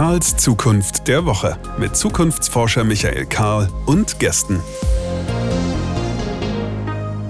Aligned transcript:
Karls 0.00 0.34
Zukunft 0.38 1.08
der 1.08 1.26
Woche 1.26 1.58
mit 1.78 1.94
Zukunftsforscher 1.94 2.84
Michael 2.84 3.26
Karl 3.26 3.68
und 3.84 4.18
Gästen. 4.18 4.58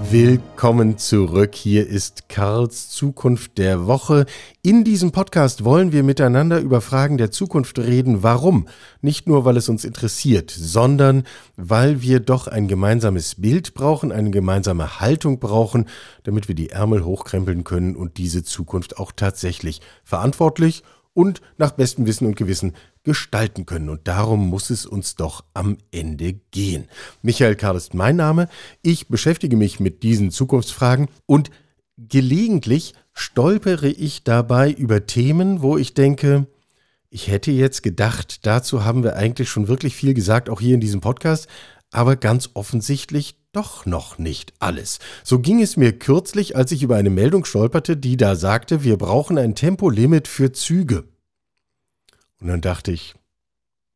Willkommen 0.09 0.97
zurück. 0.97 1.57
Hier 1.57 1.89
ist 1.89 2.29
Karls 2.29 2.89
Zukunft 2.91 3.59
der 3.59 3.89
Woche. 3.89 4.25
In 4.63 4.85
diesem 4.85 5.11
Podcast 5.11 5.65
wollen 5.65 5.91
wir 5.91 6.05
miteinander 6.05 6.61
über 6.61 6.81
Fragen 6.81 7.19
der 7.19 7.33
Zukunft 7.33 7.77
reden. 7.81 8.23
Warum? 8.23 8.69
Nicht 9.03 9.27
nur, 9.27 9.45
weil 9.45 9.57
es 9.57 9.69
uns 9.69 9.85
interessiert, 9.85 10.53
sondern 10.57 11.25
weil 11.57 12.03
wir 12.03 12.21
doch 12.21 12.47
ein 12.47 12.69
gemeinsames 12.69 13.35
Bild 13.35 13.75
brauchen, 13.75 14.13
eine 14.13 14.31
gemeinsame 14.31 15.01
Haltung 15.01 15.41
brauchen, 15.41 15.87
damit 16.23 16.47
wir 16.47 16.55
die 16.55 16.71
Ärmel 16.71 17.05
hochkrempeln 17.05 17.65
können 17.65 17.97
und 17.97 18.17
diese 18.17 18.45
Zukunft 18.45 18.97
auch 18.97 19.11
tatsächlich 19.11 19.81
verantwortlich 20.05 20.85
und 20.85 21.00
nach 21.59 21.73
bestem 21.73 22.07
Wissen 22.07 22.27
und 22.27 22.37
Gewissen 22.37 22.75
gestalten 23.03 23.67
können. 23.67 23.89
Und 23.89 24.09
darum 24.09 24.49
muss 24.49 24.71
es 24.71 24.87
uns 24.87 25.17
doch 25.17 25.45
am 25.55 25.79
Ende 25.91 26.35
gehen. 26.51 26.89
Michael 27.23 27.57
Karl 27.57 27.77
ist 27.77 27.95
mein 27.95 28.17
Name. 28.17 28.49
Ich 28.83 29.09
beschäftige 29.09 29.57
mich 29.57 29.81
mit 29.81 30.03
diesen 30.03 30.31
Zukunftsfragen 30.31 31.09
und 31.27 31.51
gelegentlich 31.97 32.95
stolpere 33.13 33.89
ich 33.89 34.25
dabei 34.25 34.71
über 34.71 35.07
Themen, 35.07 35.63
wo 35.63 35.77
ich 35.77 35.95
denke, 35.95 36.47
ich 37.11 37.29
hätte 37.29 37.51
jetzt 37.51 37.83
gedacht, 37.83 38.47
dazu 38.47 38.85
haben 38.85 39.03
wir 39.03 39.17
eigentlich 39.17 39.51
schon 39.51 39.69
wirklich 39.69 39.97
viel 39.97 40.15
gesagt, 40.15 40.49
auch 40.49 40.61
hier 40.61 40.75
in 40.75 40.81
diesem 40.81 41.01
Podcast, 41.01 41.49
aber 41.91 42.17
ganz 42.17 42.51
offensichtlich 42.55 43.37
doch 43.53 43.87
noch 43.87 44.19
nicht 44.19 44.53
alles. 44.59 44.99
So 45.25 45.39
ging 45.41 45.61
es 45.61 45.77
mir 45.77 45.99
kürzlich, 45.99 46.57
als 46.57 46.73
ich 46.73 46.83
über 46.83 46.97
eine 46.97 47.11
Meldung 47.11 47.45
stolperte, 47.45 47.97
die 47.97 48.17
da 48.17 48.37
sagte, 48.37 48.85
wir 48.85 48.97
brauchen 48.97 49.39
ein 49.39 49.55
Tempolimit 49.55 50.29
für 50.29 50.53
Züge. 50.53 51.05
Und 52.41 52.49
dann 52.49 52.61
dachte 52.61 52.93
ich, 52.93 53.15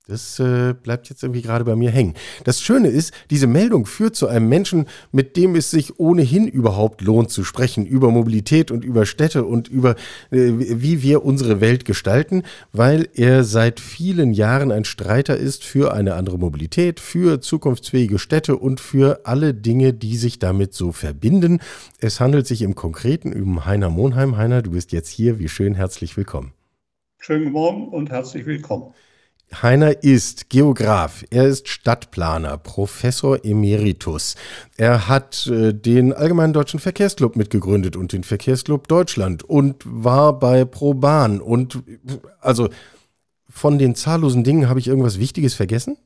das 0.06 0.38
äh, 0.38 0.74
bleibt 0.74 1.08
jetzt 1.08 1.22
irgendwie 1.22 1.40
gerade 1.40 1.64
bei 1.64 1.76
mir 1.76 1.90
hängen. 1.90 2.12
Das 2.44 2.60
Schöne 2.60 2.88
ist, 2.88 3.14
diese 3.30 3.46
Meldung 3.46 3.86
führt 3.86 4.14
zu 4.14 4.28
einem 4.28 4.50
Menschen, 4.50 4.84
mit 5.12 5.34
dem 5.34 5.54
es 5.54 5.70
sich 5.70 5.98
ohnehin 5.98 6.46
überhaupt 6.46 7.00
lohnt 7.00 7.30
zu 7.30 7.42
sprechen, 7.42 7.86
über 7.86 8.10
Mobilität 8.10 8.70
und 8.70 8.84
über 8.84 9.06
Städte 9.06 9.44
und 9.44 9.68
über, 9.68 9.92
äh, 10.30 10.52
wie 10.58 11.00
wir 11.02 11.24
unsere 11.24 11.62
Welt 11.62 11.86
gestalten, 11.86 12.42
weil 12.70 13.08
er 13.14 13.44
seit 13.44 13.80
vielen 13.80 14.34
Jahren 14.34 14.72
ein 14.72 14.84
Streiter 14.84 15.38
ist 15.38 15.64
für 15.64 15.94
eine 15.94 16.16
andere 16.16 16.38
Mobilität, 16.38 17.00
für 17.00 17.40
zukunftsfähige 17.40 18.18
Städte 18.18 18.56
und 18.56 18.80
für 18.80 19.20
alle 19.24 19.54
Dinge, 19.54 19.94
die 19.94 20.18
sich 20.18 20.38
damit 20.38 20.74
so 20.74 20.92
verbinden. 20.92 21.60
Es 21.98 22.20
handelt 22.20 22.46
sich 22.46 22.60
im 22.60 22.74
Konkreten 22.74 23.32
um 23.32 23.64
Heiner 23.64 23.88
Monheim. 23.88 24.36
Heiner, 24.36 24.60
du 24.60 24.72
bist 24.72 24.92
jetzt 24.92 25.08
hier. 25.08 25.38
Wie 25.38 25.48
schön, 25.48 25.74
herzlich 25.74 26.14
willkommen. 26.18 26.52
Schönen 27.18 27.52
Morgen 27.52 27.88
und 27.88 28.10
herzlich 28.10 28.44
willkommen. 28.44 28.92
Heiner 29.62 30.02
ist 30.02 30.50
Geograf, 30.50 31.24
er 31.30 31.46
ist 31.46 31.68
Stadtplaner, 31.68 32.58
Professor 32.58 33.44
Emeritus. 33.44 34.34
Er 34.76 35.08
hat 35.08 35.46
äh, 35.46 35.72
den 35.72 36.12
Allgemeinen 36.12 36.52
Deutschen 36.52 36.80
Verkehrsclub 36.80 37.36
mitgegründet 37.36 37.96
und 37.96 38.12
den 38.12 38.24
Verkehrsclub 38.24 38.88
Deutschland 38.88 39.42
und 39.42 39.82
war 39.84 40.38
bei 40.38 40.64
ProBahn. 40.64 41.40
Und 41.40 41.82
also 42.40 42.68
von 43.48 43.78
den 43.78 43.94
zahllosen 43.94 44.44
Dingen 44.44 44.68
habe 44.68 44.80
ich 44.80 44.88
irgendwas 44.88 45.18
Wichtiges 45.18 45.54
vergessen? 45.54 45.96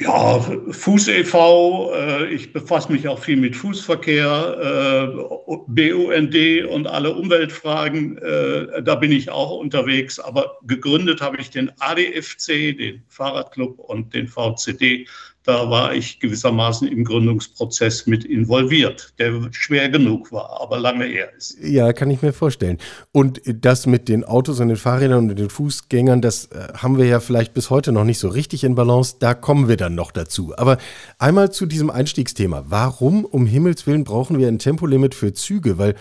Ja, 0.00 0.40
Fuß 0.70 1.08
e.V., 1.08 1.92
äh, 1.94 2.32
ich 2.32 2.54
befasse 2.54 2.90
mich 2.90 3.06
auch 3.06 3.18
viel 3.18 3.36
mit 3.36 3.54
Fußverkehr, 3.54 5.12
äh, 5.12 5.56
BUND 5.66 6.70
und 6.70 6.86
alle 6.86 7.12
Umweltfragen, 7.12 8.16
äh, 8.16 8.82
da 8.82 8.94
bin 8.94 9.12
ich 9.12 9.28
auch 9.28 9.58
unterwegs. 9.58 10.18
Aber 10.18 10.56
gegründet 10.62 11.20
habe 11.20 11.36
ich 11.36 11.50
den 11.50 11.70
ADFC, 11.80 12.74
den 12.78 13.02
Fahrradclub 13.08 13.78
und 13.78 14.14
den 14.14 14.26
VCD 14.26 15.06
da 15.44 15.70
war 15.70 15.94
ich 15.94 16.20
gewissermaßen 16.20 16.86
im 16.86 17.04
Gründungsprozess 17.04 18.06
mit 18.06 18.24
involviert, 18.24 19.14
der 19.18 19.48
schwer 19.52 19.88
genug 19.88 20.30
war, 20.32 20.60
aber 20.60 20.78
lange 20.78 21.06
her 21.06 21.30
ist. 21.36 21.56
Ja, 21.62 21.92
kann 21.92 22.10
ich 22.10 22.20
mir 22.20 22.32
vorstellen. 22.32 22.78
Und 23.12 23.40
das 23.46 23.86
mit 23.86 24.08
den 24.08 24.24
Autos 24.24 24.60
und 24.60 24.68
den 24.68 24.76
Fahrrädern 24.76 25.30
und 25.30 25.38
den 25.38 25.48
Fußgängern, 25.48 26.20
das 26.20 26.46
äh, 26.46 26.74
haben 26.74 26.98
wir 26.98 27.06
ja 27.06 27.20
vielleicht 27.20 27.54
bis 27.54 27.70
heute 27.70 27.90
noch 27.92 28.04
nicht 28.04 28.18
so 28.18 28.28
richtig 28.28 28.64
in 28.64 28.74
Balance. 28.74 29.16
Da 29.18 29.32
kommen 29.32 29.68
wir 29.68 29.76
dann 29.76 29.94
noch 29.94 30.10
dazu. 30.10 30.52
Aber 30.56 30.76
einmal 31.18 31.50
zu 31.50 31.64
diesem 31.64 31.90
Einstiegsthema. 31.90 32.64
Warum 32.68 33.24
um 33.24 33.46
Himmels 33.46 33.86
Willen 33.86 34.04
brauchen 34.04 34.38
wir 34.38 34.48
ein 34.48 34.58
Tempolimit 34.58 35.14
für 35.14 35.32
Züge? 35.32 35.78
Weil 35.78 35.94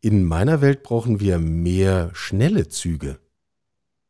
in 0.00 0.24
meiner 0.24 0.60
Welt 0.60 0.82
brauchen 0.82 1.18
wir 1.18 1.38
mehr 1.38 2.10
schnelle 2.12 2.68
Züge. 2.68 3.18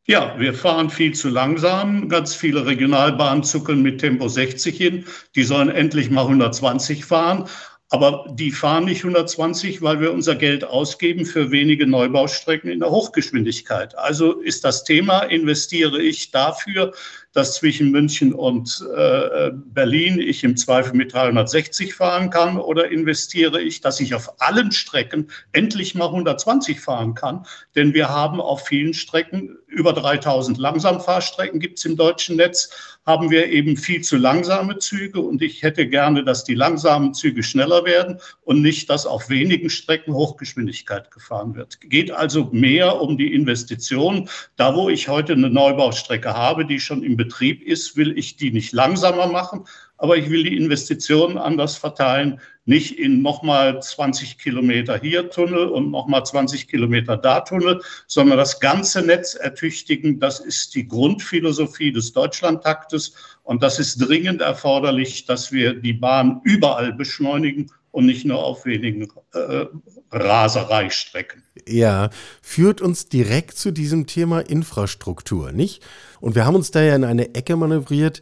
Ja, 0.07 0.39
wir 0.39 0.53
fahren 0.53 0.91
viel 0.91 1.15
zu 1.15 1.31
langsam. 1.31 2.11
Ganz 2.11 2.35
viele 2.35 2.67
Regionalbahnen 2.67 3.43
zuckeln 3.43 3.81
mit 3.81 4.01
Tempo 4.01 4.29
60 4.29 4.77
hin. 4.77 5.07
Die 5.35 5.45
sollen 5.45 5.71
endlich 5.71 6.11
mal 6.11 6.23
120 6.23 7.07
fahren. 7.07 7.49
Aber 7.89 8.27
die 8.31 8.51
fahren 8.51 8.85
nicht 8.85 8.99
120, 8.99 9.81
weil 9.81 10.01
wir 10.01 10.13
unser 10.13 10.35
Geld 10.35 10.65
ausgeben 10.65 11.25
für 11.25 11.51
wenige 11.51 11.87
Neubaustrecken 11.87 12.71
in 12.71 12.81
der 12.81 12.91
Hochgeschwindigkeit. 12.91 13.97
Also 13.97 14.41
ist 14.41 14.65
das 14.65 14.85
Thema, 14.85 15.21
investiere 15.21 16.03
ich 16.03 16.31
dafür, 16.31 16.93
dass 17.35 17.57
zwischen 17.57 17.91
München 17.91 18.33
und 18.33 18.85
äh, 18.97 19.51
Berlin 19.53 20.19
ich 20.21 20.45
im 20.45 20.57
Zweifel 20.57 20.95
mit 20.95 21.13
360 21.13 21.95
fahren 21.95 22.31
kann 22.31 22.57
oder 22.57 22.91
investiere 22.91 23.61
ich, 23.61 23.81
dass 23.81 24.01
ich 24.01 24.15
auf 24.15 24.41
allen 24.41 24.73
Strecken 24.73 25.29
endlich 25.53 25.95
mal 25.95 26.07
120 26.07 26.81
fahren 26.81 27.15
kann? 27.15 27.45
Denn 27.75 27.93
wir 27.93 28.09
haben 28.09 28.41
auf 28.41 28.67
vielen 28.67 28.95
Strecken 28.95 29.59
über 29.67 29.93
3000 29.93 30.57
Langsamfahrstrecken 30.57 31.61
gibt 31.61 31.79
es 31.79 31.85
im 31.85 31.97
deutschen 31.97 32.37
Netz 32.37 32.95
haben 33.07 33.31
wir 33.31 33.49
eben 33.49 33.77
viel 33.77 34.01
zu 34.01 34.17
langsame 34.17 34.79
Züge 34.79 35.21
und 35.21 35.43
ich 35.43 35.63
hätte 35.63 35.87
gerne, 35.87 36.25
dass 36.25 36.45
die 36.45 36.55
langsamen 36.55 37.13
Züge 37.13 37.43
schneller 37.43 37.85
werden 37.85 38.19
und 38.43 38.63
nicht, 38.63 38.89
dass 38.89 39.07
auf 39.07 39.29
wenigen 39.29 39.69
Strecken 39.69 40.15
Hochgeschwindigkeit 40.15 41.11
gefahren 41.11 41.55
wird. 41.55 41.81
Geht 41.83 42.11
also 42.11 42.49
mehr 42.53 43.01
um 43.01 43.19
die 43.19 43.35
Investition. 43.35 44.29
Da, 44.57 44.75
wo 44.75 44.89
ich 44.89 45.09
heute 45.09 45.35
eine 45.35 45.51
Neubaustrecke 45.51 46.33
habe, 46.33 46.65
die 46.65 46.81
schon 46.81 47.03
im 47.03 47.17
Betrieb 47.25 47.63
ist, 47.63 47.97
will 47.97 48.17
ich 48.19 48.37
die 48.37 48.51
nicht 48.51 48.73
langsamer 48.73 49.27
machen, 49.27 49.65
aber 49.97 50.17
ich 50.19 50.29
will 50.29 50.45
die 50.45 50.57
Investitionen 50.57 51.39
anders 51.39 51.77
verteilen, 51.77 52.41
nicht 52.67 52.99
in 52.99 53.23
nochmal 53.23 53.83
20 53.83 54.39
Kilometer 54.39 54.99
hier 54.99 55.31
Tunnel 55.31 55.69
und 55.69 55.91
nochmal 55.91 56.25
20 56.25 56.69
Kilometer 56.69 57.17
da 57.17 57.41
Tunnel, 57.41 57.81
sondern 58.07 58.37
das 58.37 58.61
ganze 58.61 59.03
Netz 59.03 59.35
ertüchtigen. 59.35 60.21
Das 60.21 60.41
ist 60.41 60.75
die 60.75 60.87
Grundphilosophie 60.87 61.93
des 61.93 62.13
Deutschlandtaktes 62.13 63.15
und 63.43 63.63
das 63.63 63.79
ist 63.79 63.97
dringend 63.99 64.43
erforderlich, 64.43 65.25
dass 65.25 65.53
wir 65.53 65.75
die 65.75 65.95
Bahn 65.95 66.41
überall 66.45 66.93
beschleunigen 66.93 67.71
und 67.95 68.07
nicht 68.07 68.25
nur 68.25 68.43
auf 68.45 68.67
wenigen 68.67 69.09
äh, 69.35 69.67
Rasereistrecken. 70.11 71.45
Ja, 71.65 72.11
führt 72.43 72.81
uns 72.81 73.09
direkt 73.09 73.57
zu 73.57 73.71
diesem 73.71 74.09
Thema 74.09 74.41
Infrastruktur, 74.41 75.53
nicht? 75.53 75.81
Und 76.21 76.35
wir 76.35 76.45
haben 76.45 76.57
uns 76.57 76.73
da 76.73 76.83
ja 76.83 76.97
in 76.97 77.05
eine 77.05 77.37
Ecke 77.37 77.55
manövriert, 77.55 78.21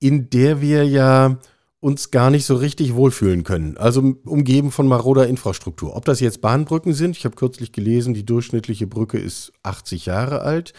in 0.00 0.30
der 0.30 0.62
wir 0.62 0.86
ja 0.86 1.36
uns 1.78 2.10
gar 2.10 2.30
nicht 2.30 2.46
so 2.46 2.56
richtig 2.56 2.94
wohlfühlen 2.94 3.44
können. 3.44 3.76
Also 3.76 4.00
umgeben 4.24 4.70
von 4.70 4.86
maroder 4.86 5.26
Infrastruktur. 5.26 5.94
Ob 5.94 6.06
das 6.06 6.20
jetzt 6.20 6.40
Bahnbrücken 6.40 6.94
sind, 6.94 7.14
ich 7.14 7.26
habe 7.26 7.36
kürzlich 7.36 7.72
gelesen, 7.72 8.14
die 8.14 8.24
durchschnittliche 8.24 8.86
Brücke 8.86 9.18
ist 9.18 9.52
80 9.62 10.06
Jahre 10.06 10.40
alt. 10.40 10.72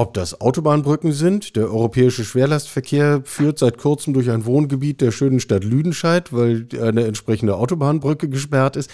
Ob 0.00 0.14
das 0.14 0.40
Autobahnbrücken 0.40 1.12
sind, 1.12 1.56
der 1.56 1.64
europäische 1.64 2.24
Schwerlastverkehr 2.24 3.20
führt 3.26 3.58
seit 3.58 3.76
kurzem 3.76 4.14
durch 4.14 4.30
ein 4.30 4.46
Wohngebiet 4.46 5.02
der 5.02 5.10
schönen 5.10 5.40
Stadt 5.40 5.62
Lüdenscheid, 5.62 6.32
weil 6.32 6.66
eine 6.80 7.04
entsprechende 7.04 7.56
Autobahnbrücke 7.56 8.30
gesperrt 8.30 8.76
ist. 8.76 8.90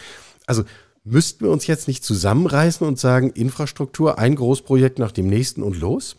Also 0.46 0.64
müssten 1.04 1.44
wir 1.44 1.52
uns 1.52 1.68
jetzt 1.68 1.86
nicht 1.86 2.02
zusammenreißen 2.02 2.84
und 2.84 2.98
sagen, 2.98 3.30
Infrastruktur, 3.30 4.18
ein 4.18 4.34
Großprojekt 4.34 4.98
nach 4.98 5.12
dem 5.12 5.28
nächsten 5.28 5.62
und 5.62 5.78
los? 5.78 6.16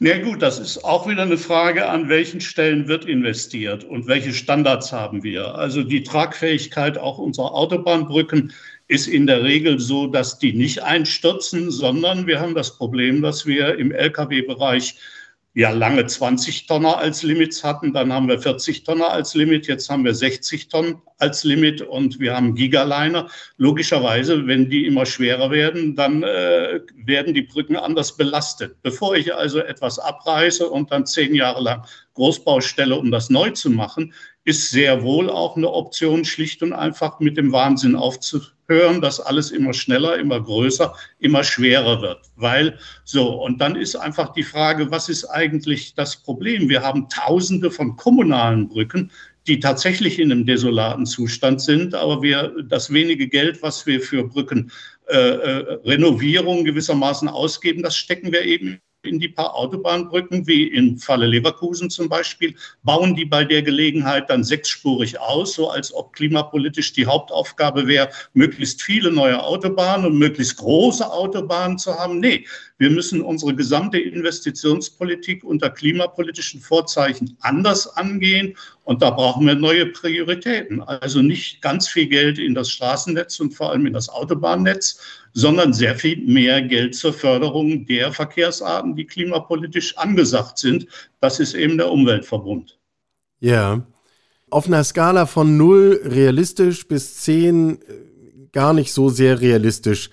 Na 0.00 0.18
gut, 0.20 0.42
das 0.42 0.58
ist 0.58 0.84
auch 0.84 1.08
wieder 1.08 1.22
eine 1.22 1.38
Frage, 1.38 1.88
an 1.88 2.08
welchen 2.08 2.40
Stellen 2.40 2.88
wird 2.88 3.04
investiert 3.04 3.84
und 3.84 4.08
welche 4.08 4.32
Standards 4.32 4.92
haben 4.92 5.22
wir. 5.22 5.54
Also 5.54 5.84
die 5.84 6.02
Tragfähigkeit 6.02 6.98
auch 6.98 7.18
unserer 7.18 7.54
Autobahnbrücken 7.54 8.52
ist 8.88 9.06
in 9.06 9.26
der 9.26 9.44
Regel 9.44 9.78
so, 9.78 10.06
dass 10.06 10.38
die 10.38 10.54
nicht 10.54 10.82
einstürzen, 10.82 11.70
sondern 11.70 12.26
wir 12.26 12.40
haben 12.40 12.54
das 12.54 12.76
Problem, 12.76 13.22
dass 13.22 13.46
wir 13.46 13.78
im 13.78 13.92
Lkw-Bereich 13.92 14.96
ja 15.54 15.70
lange 15.70 16.06
20 16.06 16.66
Tonner 16.66 16.98
als 16.98 17.22
Limits 17.22 17.64
hatten, 17.64 17.92
dann 17.92 18.12
haben 18.12 18.28
wir 18.28 18.38
40 18.38 18.84
Tonner 18.84 19.10
als 19.10 19.34
Limit, 19.34 19.66
jetzt 19.66 19.90
haben 19.90 20.04
wir 20.04 20.14
60 20.14 20.68
Tonnen 20.68 21.02
als 21.18 21.42
Limit 21.42 21.82
und 21.82 22.20
wir 22.20 22.36
haben 22.36 22.54
Gigaliner. 22.54 23.28
Logischerweise, 23.56 24.46
wenn 24.46 24.70
die 24.70 24.86
immer 24.86 25.04
schwerer 25.04 25.50
werden, 25.50 25.96
dann 25.96 26.22
äh, 26.22 26.80
werden 27.04 27.34
die 27.34 27.42
Brücken 27.42 27.76
anders 27.76 28.16
belastet. 28.16 28.76
Bevor 28.82 29.16
ich 29.16 29.34
also 29.34 29.58
etwas 29.58 29.98
abreiße 29.98 30.68
und 30.68 30.92
dann 30.92 31.06
zehn 31.06 31.34
Jahre 31.34 31.62
lang 31.62 31.84
Großbaustelle, 32.14 32.94
um 32.94 33.10
das 33.10 33.28
neu 33.28 33.50
zu 33.50 33.68
machen, 33.68 34.14
ist 34.44 34.70
sehr 34.70 35.02
wohl 35.02 35.28
auch 35.28 35.56
eine 35.56 35.70
Option, 35.70 36.24
schlicht 36.24 36.62
und 36.62 36.72
einfach 36.72 37.18
mit 37.18 37.36
dem 37.36 37.52
Wahnsinn 37.52 37.96
aufzuhören 37.96 38.57
hören, 38.68 39.00
dass 39.00 39.18
alles 39.18 39.50
immer 39.50 39.72
schneller, 39.72 40.18
immer 40.18 40.40
größer, 40.40 40.94
immer 41.18 41.42
schwerer 41.42 42.00
wird. 42.02 42.20
Weil 42.36 42.78
so, 43.04 43.42
und 43.42 43.60
dann 43.60 43.76
ist 43.76 43.96
einfach 43.96 44.32
die 44.32 44.42
Frage, 44.42 44.90
was 44.90 45.08
ist 45.08 45.24
eigentlich 45.24 45.94
das 45.94 46.16
Problem? 46.16 46.68
Wir 46.68 46.82
haben 46.82 47.08
tausende 47.08 47.70
von 47.70 47.96
kommunalen 47.96 48.68
Brücken, 48.68 49.10
die 49.46 49.58
tatsächlich 49.58 50.18
in 50.18 50.30
einem 50.30 50.44
desolaten 50.44 51.06
Zustand 51.06 51.62
sind, 51.62 51.94
aber 51.94 52.22
wir 52.22 52.54
das 52.68 52.92
wenige 52.92 53.28
Geld, 53.28 53.62
was 53.62 53.86
wir 53.86 54.00
für 54.00 54.24
Brücken 54.24 54.70
äh, 55.06 55.16
äh, 55.16 55.78
Renovierung 55.86 56.64
gewissermaßen 56.64 57.28
ausgeben, 57.28 57.82
das 57.82 57.96
stecken 57.96 58.30
wir 58.30 58.42
eben 58.42 58.78
in 59.08 59.18
die 59.18 59.28
paar 59.28 59.54
Autobahnbrücken, 59.54 60.46
wie 60.46 60.68
im 60.68 60.98
Falle 60.98 61.26
Leverkusen 61.26 61.90
zum 61.90 62.08
Beispiel, 62.08 62.54
bauen 62.82 63.14
die 63.14 63.24
bei 63.24 63.44
der 63.44 63.62
Gelegenheit 63.62 64.30
dann 64.30 64.44
sechsspurig 64.44 65.18
aus, 65.18 65.54
so 65.54 65.70
als 65.70 65.92
ob 65.92 66.12
klimapolitisch 66.12 66.92
die 66.92 67.06
Hauptaufgabe 67.06 67.86
wäre, 67.86 68.10
möglichst 68.34 68.82
viele 68.82 69.10
neue 69.10 69.42
Autobahnen 69.42 70.06
und 70.06 70.18
möglichst 70.18 70.58
große 70.58 71.10
Autobahnen 71.10 71.78
zu 71.78 71.94
haben. 71.98 72.20
Nee, 72.20 72.46
wir 72.78 72.90
müssen 72.90 73.20
unsere 73.22 73.54
gesamte 73.54 73.98
Investitionspolitik 73.98 75.42
unter 75.42 75.68
klimapolitischen 75.68 76.60
Vorzeichen 76.60 77.36
anders 77.40 77.88
angehen 77.88 78.56
und 78.84 79.02
da 79.02 79.10
brauchen 79.10 79.46
wir 79.46 79.56
neue 79.56 79.86
Prioritäten. 79.86 80.80
Also 80.82 81.20
nicht 81.20 81.60
ganz 81.60 81.88
viel 81.88 82.06
Geld 82.06 82.38
in 82.38 82.54
das 82.54 82.70
Straßennetz 82.70 83.40
und 83.40 83.52
vor 83.52 83.70
allem 83.70 83.86
in 83.86 83.92
das 83.92 84.08
Autobahnnetz, 84.08 85.00
sondern 85.32 85.72
sehr 85.72 85.96
viel 85.96 86.18
mehr 86.24 86.62
Geld 86.62 86.94
zur 86.94 87.12
Förderung 87.12 87.84
der 87.86 88.12
Verkehrsarten, 88.12 88.94
die 88.94 89.06
klimapolitisch 89.06 89.98
angesagt 89.98 90.58
sind. 90.58 90.86
Das 91.20 91.40
ist 91.40 91.54
eben 91.54 91.76
der 91.78 91.90
Umweltverbund. 91.90 92.78
Ja. 93.40 93.86
Auf 94.50 94.66
einer 94.66 94.84
Skala 94.84 95.26
von 95.26 95.56
0 95.56 96.00
realistisch 96.04 96.86
bis 96.86 97.16
10 97.16 97.70
äh, 97.70 97.76
gar 98.52 98.72
nicht 98.72 98.92
so 98.92 99.10
sehr 99.10 99.40
realistisch 99.40 100.10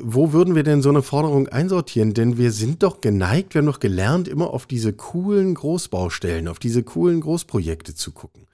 wo 0.00 0.32
würden 0.32 0.54
wir 0.54 0.62
denn 0.62 0.80
so 0.80 0.88
eine 0.88 1.02
Forderung 1.02 1.48
einsortieren? 1.48 2.14
Denn 2.14 2.38
wir 2.38 2.52
sind 2.52 2.82
doch 2.82 3.00
geneigt, 3.00 3.54
wir 3.54 3.60
haben 3.60 3.66
doch 3.66 3.80
gelernt, 3.80 4.26
immer 4.26 4.50
auf 4.50 4.66
diese 4.66 4.92
coolen 4.94 5.54
Großbaustellen, 5.54 6.48
auf 6.48 6.58
diese 6.58 6.82
coolen 6.82 7.20
Großprojekte 7.20 7.94
zu 7.94 8.12
gucken. 8.12 8.46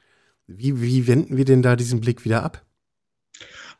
Wie, 0.46 0.80
wie 0.80 1.06
wenden 1.06 1.36
wir 1.36 1.44
denn 1.44 1.62
da 1.62 1.76
diesen 1.76 2.00
Blick 2.00 2.24
wieder 2.24 2.42
ab? 2.42 2.64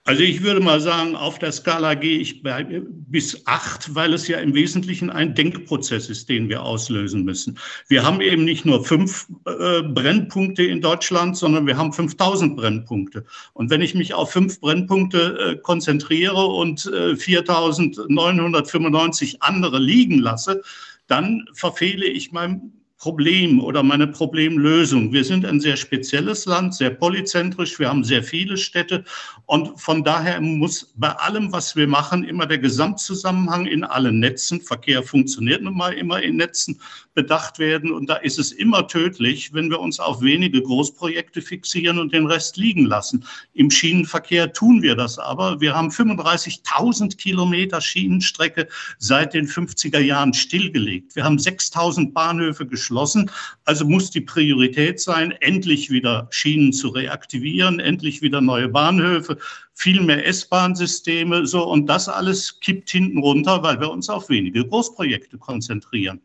Also 0.06 0.22
ich 0.22 0.42
würde 0.42 0.60
mal 0.60 0.82
sagen, 0.82 1.16
auf 1.16 1.38
der 1.38 1.50
Skala 1.50 1.94
gehe 1.94 2.18
ich 2.18 2.42
bis 2.42 3.46
acht, 3.46 3.94
weil 3.94 4.12
es 4.12 4.28
ja 4.28 4.36
im 4.36 4.52
Wesentlichen 4.52 5.08
ein 5.08 5.34
Denkprozess 5.34 6.10
ist, 6.10 6.28
den 6.28 6.50
wir 6.50 6.62
auslösen 6.62 7.24
müssen. 7.24 7.58
Wir 7.88 8.04
haben 8.04 8.20
eben 8.20 8.44
nicht 8.44 8.66
nur 8.66 8.84
fünf 8.84 9.26
äh, 9.46 9.80
Brennpunkte 9.80 10.62
in 10.62 10.82
Deutschland, 10.82 11.38
sondern 11.38 11.66
wir 11.66 11.78
haben 11.78 11.94
5000 11.94 12.54
Brennpunkte. 12.54 13.24
Und 13.54 13.70
wenn 13.70 13.80
ich 13.80 13.94
mich 13.94 14.12
auf 14.12 14.30
fünf 14.30 14.60
Brennpunkte 14.60 15.38
äh, 15.38 15.56
konzentriere 15.56 16.48
und 16.48 16.84
äh, 16.84 17.16
4995 17.16 19.42
andere 19.42 19.78
liegen 19.78 20.18
lasse, 20.18 20.60
dann 21.06 21.46
verfehle 21.54 22.04
ich 22.04 22.30
mein 22.30 22.74
Problem 23.04 23.60
oder 23.60 23.82
meine 23.82 24.06
Problemlösung. 24.06 25.12
Wir 25.12 25.24
sind 25.24 25.44
ein 25.44 25.60
sehr 25.60 25.76
spezielles 25.76 26.46
Land, 26.46 26.74
sehr 26.74 26.88
polyzentrisch, 26.88 27.78
wir 27.78 27.90
haben 27.90 28.02
sehr 28.02 28.22
viele 28.22 28.56
Städte 28.56 29.04
und 29.44 29.78
von 29.78 30.04
daher 30.04 30.40
muss 30.40 30.90
bei 30.96 31.10
allem, 31.10 31.52
was 31.52 31.76
wir 31.76 31.86
machen, 31.86 32.24
immer 32.24 32.46
der 32.46 32.56
Gesamtzusammenhang 32.56 33.66
in 33.66 33.84
allen 33.84 34.20
Netzen, 34.20 34.62
Verkehr 34.62 35.02
funktioniert 35.02 35.60
nun 35.60 35.76
mal 35.76 35.92
immer 35.92 36.22
in 36.22 36.36
Netzen, 36.36 36.80
bedacht 37.12 37.58
werden 37.58 37.92
und 37.92 38.08
da 38.08 38.16
ist 38.16 38.38
es 38.38 38.52
immer 38.52 38.88
tödlich, 38.88 39.52
wenn 39.52 39.68
wir 39.68 39.80
uns 39.80 40.00
auf 40.00 40.22
wenige 40.22 40.62
Großprojekte 40.62 41.42
fixieren 41.42 41.98
und 41.98 42.14
den 42.14 42.26
Rest 42.26 42.56
liegen 42.56 42.86
lassen. 42.86 43.26
Im 43.52 43.70
Schienenverkehr 43.70 44.54
tun 44.54 44.80
wir 44.80 44.96
das 44.96 45.18
aber. 45.18 45.60
Wir 45.60 45.74
haben 45.74 45.90
35.000 45.90 47.18
Kilometer 47.18 47.82
Schienenstrecke 47.82 48.66
seit 48.98 49.34
den 49.34 49.46
50er 49.46 50.00
Jahren 50.00 50.32
stillgelegt. 50.32 51.14
Wir 51.14 51.24
haben 51.24 51.36
6.000 51.36 52.14
Bahnhöfe 52.14 52.66
geschlossen 52.66 52.93
geschlossen. 52.94 53.30
Also 53.64 53.84
muss 53.84 54.10
die 54.10 54.20
Priorität 54.20 55.00
sein, 55.00 55.32
endlich 55.40 55.90
wieder 55.90 56.28
Schienen 56.30 56.72
zu 56.72 56.88
reaktivieren, 56.88 57.80
endlich 57.80 58.22
wieder 58.22 58.40
neue 58.40 58.68
Bahnhöfe, 58.68 59.36
viel 59.74 60.00
mehr 60.00 60.26
S-Bahn-Systeme, 60.26 61.46
so. 61.46 61.64
Und 61.68 61.86
das 61.86 62.08
alles 62.08 62.60
kippt 62.60 62.90
hinten 62.90 63.18
runter, 63.18 63.62
weil 63.62 63.80
wir 63.80 63.90
uns 63.90 64.08
auf 64.08 64.28
wenige 64.28 64.64
Großprojekte 64.66 65.38
konzentrieren. 65.38 66.20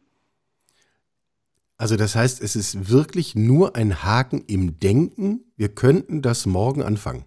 Also 1.77 1.95
das 1.95 2.13
heißt, 2.13 2.41
es 2.41 2.55
ist 2.55 2.89
wirklich 2.89 3.35
nur 3.35 3.75
ein 3.75 4.03
Haken 4.03 4.43
im 4.47 4.79
Denken. 4.79 5.45
Wir 5.55 5.69
könnten 5.69 6.21
das 6.21 6.45
morgen 6.45 6.83
anfangen. 6.83 7.23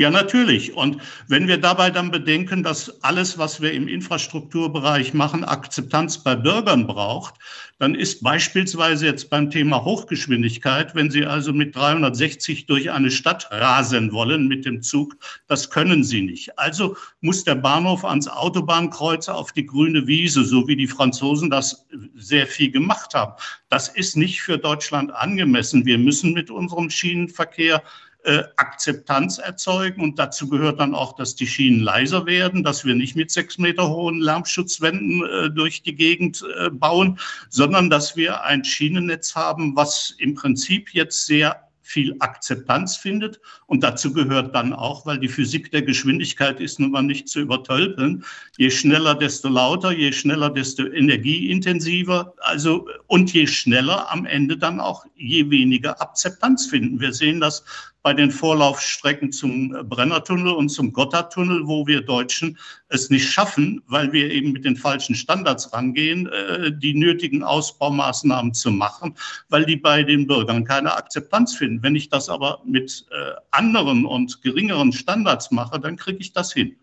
Ja, 0.00 0.08
natürlich. 0.08 0.72
Und 0.72 0.96
wenn 1.28 1.46
wir 1.46 1.58
dabei 1.58 1.90
dann 1.90 2.10
bedenken, 2.10 2.62
dass 2.62 3.02
alles, 3.02 3.36
was 3.36 3.60
wir 3.60 3.74
im 3.74 3.86
Infrastrukturbereich 3.86 5.12
machen, 5.12 5.44
Akzeptanz 5.44 6.24
bei 6.24 6.36
Bürgern 6.36 6.86
braucht, 6.86 7.34
dann 7.78 7.94
ist 7.94 8.22
beispielsweise 8.22 9.04
jetzt 9.04 9.28
beim 9.28 9.50
Thema 9.50 9.84
Hochgeschwindigkeit, 9.84 10.94
wenn 10.94 11.10
Sie 11.10 11.26
also 11.26 11.52
mit 11.52 11.76
360 11.76 12.64
durch 12.64 12.90
eine 12.90 13.10
Stadt 13.10 13.48
rasen 13.50 14.10
wollen 14.12 14.48
mit 14.48 14.64
dem 14.64 14.80
Zug, 14.80 15.18
das 15.48 15.68
können 15.68 16.02
Sie 16.02 16.22
nicht. 16.22 16.58
Also 16.58 16.96
muss 17.20 17.44
der 17.44 17.56
Bahnhof 17.56 18.02
ans 18.02 18.26
Autobahnkreuz 18.26 19.28
auf 19.28 19.52
die 19.52 19.66
grüne 19.66 20.06
Wiese, 20.06 20.44
so 20.44 20.66
wie 20.66 20.76
die 20.76 20.86
Franzosen 20.86 21.50
das 21.50 21.86
sehr 22.14 22.46
viel 22.46 22.70
gemacht 22.70 23.12
haben. 23.12 23.34
Das 23.68 23.88
ist 23.88 24.16
nicht 24.16 24.40
für 24.40 24.56
Deutschland 24.56 25.12
angemessen. 25.12 25.84
Wir 25.84 25.98
müssen 25.98 26.32
mit 26.32 26.50
unserem 26.50 26.88
Schienenverkehr 26.88 27.82
äh, 28.24 28.42
Akzeptanz 28.56 29.38
erzeugen. 29.38 30.02
Und 30.02 30.18
dazu 30.18 30.48
gehört 30.48 30.80
dann 30.80 30.94
auch, 30.94 31.14
dass 31.16 31.34
die 31.34 31.46
Schienen 31.46 31.80
leiser 31.80 32.26
werden, 32.26 32.62
dass 32.62 32.84
wir 32.84 32.94
nicht 32.94 33.16
mit 33.16 33.30
sechs 33.30 33.58
Meter 33.58 33.88
hohen 33.88 34.20
Lärmschutzwänden 34.20 35.24
äh, 35.24 35.50
durch 35.50 35.82
die 35.82 35.94
Gegend 35.94 36.44
äh, 36.58 36.70
bauen, 36.70 37.18
sondern 37.48 37.90
dass 37.90 38.16
wir 38.16 38.42
ein 38.44 38.64
Schienennetz 38.64 39.34
haben, 39.34 39.74
was 39.76 40.14
im 40.18 40.34
Prinzip 40.34 40.92
jetzt 40.92 41.26
sehr 41.26 41.70
viel 41.90 42.14
Akzeptanz 42.20 42.96
findet. 42.96 43.40
Und 43.66 43.82
dazu 43.82 44.12
gehört 44.12 44.54
dann 44.54 44.72
auch, 44.72 45.06
weil 45.06 45.18
die 45.18 45.28
Physik 45.28 45.72
der 45.72 45.82
Geschwindigkeit 45.82 46.60
ist 46.60 46.78
nun 46.78 46.92
mal 46.92 47.02
nicht 47.02 47.28
zu 47.28 47.40
übertölpeln, 47.40 48.24
je 48.56 48.70
schneller, 48.70 49.16
desto 49.16 49.48
lauter, 49.48 49.90
je 49.90 50.12
schneller, 50.12 50.50
desto 50.50 50.84
energieintensiver. 50.84 52.32
Also, 52.38 52.88
und 53.08 53.32
je 53.32 53.46
schneller 53.46 54.10
am 54.10 54.24
Ende 54.24 54.56
dann 54.56 54.78
auch, 54.78 55.04
je 55.16 55.50
weniger 55.50 56.00
Akzeptanz 56.00 56.66
finden. 56.66 57.00
Wir 57.00 57.12
sehen 57.12 57.40
das 57.40 57.64
bei 58.02 58.14
den 58.14 58.30
Vorlaufstrecken 58.30 59.30
zum 59.32 59.70
Brennertunnel 59.88 60.52
und 60.52 60.70
zum 60.70 60.92
Gotthardtunnel, 60.92 61.66
wo 61.66 61.86
wir 61.86 62.00
Deutschen 62.00 62.58
es 62.88 63.10
nicht 63.10 63.30
schaffen, 63.30 63.82
weil 63.86 64.12
wir 64.12 64.30
eben 64.30 64.52
mit 64.52 64.64
den 64.64 64.76
falschen 64.76 65.14
Standards 65.14 65.72
rangehen, 65.72 66.26
äh, 66.26 66.72
die 66.72 66.94
nötigen 66.94 67.42
Ausbaumaßnahmen 67.42 68.54
zu 68.54 68.70
machen, 68.70 69.14
weil 69.48 69.64
die 69.66 69.76
bei 69.76 70.02
den 70.02 70.26
Bürgern 70.26 70.64
keine 70.64 70.94
Akzeptanz 70.94 71.54
finden. 71.54 71.82
Wenn 71.82 71.96
ich 71.96 72.08
das 72.08 72.28
aber 72.28 72.62
mit 72.64 73.06
äh, 73.10 73.32
anderen 73.50 74.06
und 74.06 74.42
geringeren 74.42 74.92
Standards 74.92 75.50
mache, 75.50 75.78
dann 75.78 75.96
kriege 75.96 76.18
ich 76.18 76.32
das 76.32 76.52
hin. 76.52 76.76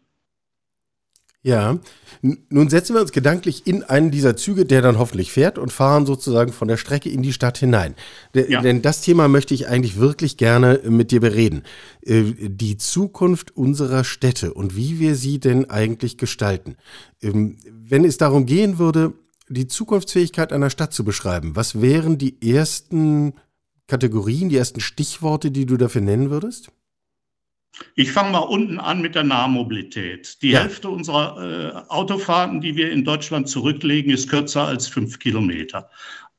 Ja, 1.48 1.80
nun 2.50 2.70
setzen 2.70 2.94
wir 2.94 3.02
uns 3.02 3.14
gedanklich 3.14 3.66
in 3.68 3.82
einen 3.82 4.12
dieser 4.12 4.36
Züge, 4.36 4.66
der 4.66 4.82
dann 4.82 5.00
hoffentlich 5.00 5.32
fährt 5.32 5.58
und 5.58 5.72
fahren 5.72 6.06
sozusagen 6.06 6.52
von 6.52 6.68
der 6.68 6.76
Strecke 6.76 7.08
in 7.08 7.22
die 7.22 7.32
Stadt 7.32 7.58
hinein. 7.58 7.96
D 8.36 8.52
ja. 8.52 8.62
Denn 8.62 8.82
das 8.82 9.00
Thema 9.00 9.30
möchte 9.30 9.54
ich 9.54 9.70
eigentlich 9.70 9.96
wirklich 9.96 10.36
gerne 10.36 10.82
mit 10.90 11.10
dir 11.12 11.22
bereden. 11.22 11.64
Äh, 12.02 12.34
die 12.50 12.76
Zukunft 12.76 13.56
unserer 13.56 14.04
Städte 14.04 14.54
und 14.54 14.76
wie 14.76 15.00
wir 15.00 15.16
sie 15.16 15.40
denn 15.40 15.70
eigentlich 15.70 16.18
gestalten. 16.18 16.76
Ähm, 17.22 17.56
wenn 17.66 18.04
es 18.04 18.18
darum 18.18 18.46
gehen 18.46 18.78
würde, 18.78 19.14
die 19.48 19.68
Zukunftsfähigkeit 19.68 20.52
einer 20.52 20.70
Stadt 20.70 20.92
zu 20.92 21.06
beschreiben, 21.06 21.56
was 21.56 21.80
wären 21.80 22.18
die 22.18 22.42
ersten 22.42 23.36
Kategorien, 23.88 24.50
die 24.50 24.58
ersten 24.58 24.82
Stichworte, 24.82 25.50
die 25.50 25.66
du 25.66 25.78
dafür 25.78 26.02
nennen 26.02 26.30
würdest? 26.30 26.72
Ich 27.96 28.12
fange 28.12 28.32
mal 28.32 28.40
unten 28.40 28.80
an 28.80 29.02
mit 29.02 29.16
der 29.16 29.24
Nahmobilität. 29.24 30.42
Die 30.42 30.52
ja. 30.52 30.62
Hälfte 30.62 30.90
unserer 30.90 31.86
äh, 31.88 31.92
Autofahrten, 31.92 32.62
die 32.62 32.76
wir 32.76 32.92
in 32.92 33.04
Deutschland 33.04 33.50
zurücklegen, 33.50 34.12
ist 34.12 34.30
kürzer 34.30 34.66
als 34.66 34.88
fünf 34.88 35.20
Kilometer. 35.20 35.90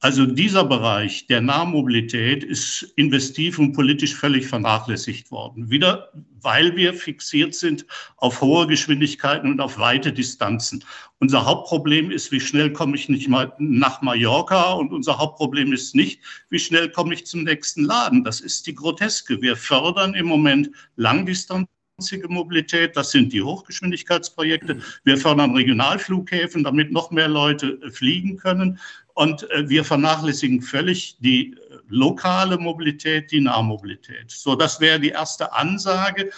Also 0.01 0.27
dieser 0.27 0.65
Bereich 0.65 1.27
der 1.27 1.41
Nahmobilität 1.41 2.45
ist 2.45 2.83
investiv 2.95 3.59
und 3.59 3.73
politisch 3.73 4.15
völlig 4.15 4.47
vernachlässigt 4.47 5.33
worden. 5.33 5.71
Wieder, 5.71 6.13
weil 6.41 6.77
wir 6.77 6.95
fixiert 6.95 7.57
sind 7.57 7.85
auf 8.17 8.41
hohe 8.41 8.69
Geschwindigkeiten 8.69 9.51
und 9.51 9.61
auf 9.61 9.77
weite 9.81 10.13
Distanzen. 10.13 10.85
Unser 11.19 11.45
Hauptproblem 11.45 12.13
ist, 12.13 12.31
wie 12.31 12.39
schnell 12.39 12.73
komme 12.73 12.95
ich 12.95 13.09
nicht 13.09 13.29
mal 13.29 13.53
nach 13.59 14.01
Mallorca 14.01 14.75
und 14.75 14.93
unser 14.93 15.19
Hauptproblem 15.19 15.73
ist 15.73 15.97
nicht, 15.97 16.21
wie 16.49 16.61
schnell 16.61 16.91
komme 16.91 17.15
ich 17.15 17.27
zum 17.27 17.43
nächsten 17.43 17.85
Laden. 17.85 18.23
Das 18.23 18.41
ist 18.41 18.69
die 18.69 18.77
Groteske. 18.77 19.43
Wir 19.43 19.57
fördern 19.57 20.15
im 20.15 20.27
Moment 20.27 20.71
Langdistanz 20.95 21.67
Mobilität, 22.29 22.97
das 22.97 23.11
sind 23.11 23.33
die 23.33 23.43
Hochgeschwindigkeitsprojekte. 23.43 24.81
Wir 25.03 25.19
fördern 25.19 25.57
Regionalflughäfen, 25.57 26.63
damit 26.63 26.93
noch 26.93 27.11
mehr 27.11 27.27
Leute 27.27 27.81
fliegen 27.91 28.37
können. 28.37 28.79
Und 29.19 29.51
äh, 29.51 29.69
wir 29.69 29.83
vernachlässigen 29.83 30.63
völlig 30.63 31.17
die 31.19 31.51
äh, 31.51 31.57
lokale 31.89 32.57
Mobilität, 32.57 33.33
die 33.33 33.41
Nahmobilität. 33.41 34.31
So, 34.31 34.55
das 34.55 34.79
wäre 34.79 35.01
die 35.01 35.09
erste 35.09 35.53
Ansage. 35.53 36.31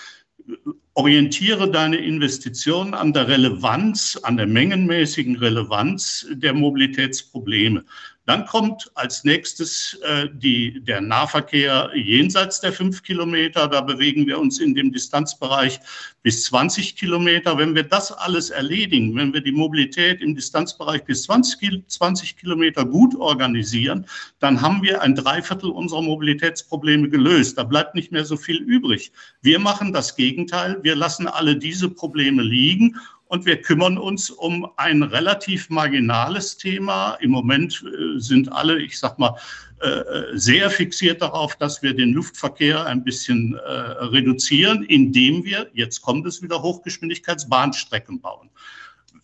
orientiere 0.94 1.70
deine 1.70 1.98
Investitionen 1.98 2.94
an 2.94 3.12
der 3.12 3.28
Relevanz, 3.28 4.18
an 4.22 4.38
der 4.38 4.46
mengenmäßigen 4.46 5.36
Relevanz 5.36 6.26
der 6.30 6.54
Mobilitätsprobleme. 6.54 7.84
Dann 8.26 8.46
kommt 8.46 8.90
als 8.94 9.24
nächstes 9.24 9.98
äh, 10.04 10.28
die, 10.32 10.80
der 10.84 11.00
Nahverkehr 11.00 11.90
jenseits 11.94 12.60
der 12.60 12.72
fünf 12.72 13.02
Kilometer. 13.02 13.66
Da 13.66 13.80
bewegen 13.80 14.26
wir 14.26 14.38
uns 14.38 14.60
in 14.60 14.74
dem 14.74 14.92
Distanzbereich 14.92 15.80
bis 16.22 16.44
20 16.44 16.96
Kilometer. 16.96 17.56
Wenn 17.56 17.74
wir 17.74 17.82
das 17.82 18.12
alles 18.12 18.50
erledigen, 18.50 19.16
wenn 19.16 19.32
wir 19.32 19.40
die 19.40 19.52
Mobilität 19.52 20.20
im 20.20 20.34
Distanzbereich 20.34 21.04
bis 21.04 21.24
20, 21.24 21.88
20 21.88 22.36
Kilometer 22.36 22.84
gut 22.84 23.16
organisieren, 23.16 24.06
dann 24.38 24.60
haben 24.60 24.82
wir 24.82 25.00
ein 25.00 25.14
Dreiviertel 25.14 25.70
unserer 25.70 26.02
Mobilitätsprobleme 26.02 27.08
gelöst. 27.08 27.56
Da 27.58 27.64
bleibt 27.64 27.94
nicht 27.94 28.12
mehr 28.12 28.26
so 28.26 28.36
viel 28.36 28.58
übrig. 28.58 29.12
Wir 29.40 29.58
machen 29.58 29.92
das 29.92 30.14
Gegenteil. 30.14 30.78
Wir 30.82 30.94
lassen 30.94 31.26
alle 31.26 31.56
diese 31.56 31.88
Probleme 31.88 32.42
liegen 32.42 32.96
und 33.30 33.46
wir 33.46 33.62
kümmern 33.62 33.96
uns 33.96 34.28
um 34.28 34.68
ein 34.76 35.04
relativ 35.04 35.70
marginales 35.70 36.56
Thema. 36.56 37.14
Im 37.20 37.30
Moment 37.30 37.80
äh, 37.86 38.18
sind 38.18 38.52
alle, 38.52 38.82
ich 38.82 38.98
sag 38.98 39.20
mal, 39.20 39.36
äh, 39.80 40.02
sehr 40.32 40.68
fixiert 40.68 41.22
darauf, 41.22 41.54
dass 41.54 41.80
wir 41.80 41.94
den 41.94 42.12
Luftverkehr 42.12 42.84
ein 42.86 43.04
bisschen 43.04 43.54
äh, 43.54 43.70
reduzieren, 43.70 44.82
indem 44.82 45.44
wir, 45.44 45.70
jetzt 45.74 46.02
kommt 46.02 46.26
es 46.26 46.42
wieder, 46.42 46.60
Hochgeschwindigkeitsbahnstrecken 46.60 48.20
bauen. 48.20 48.50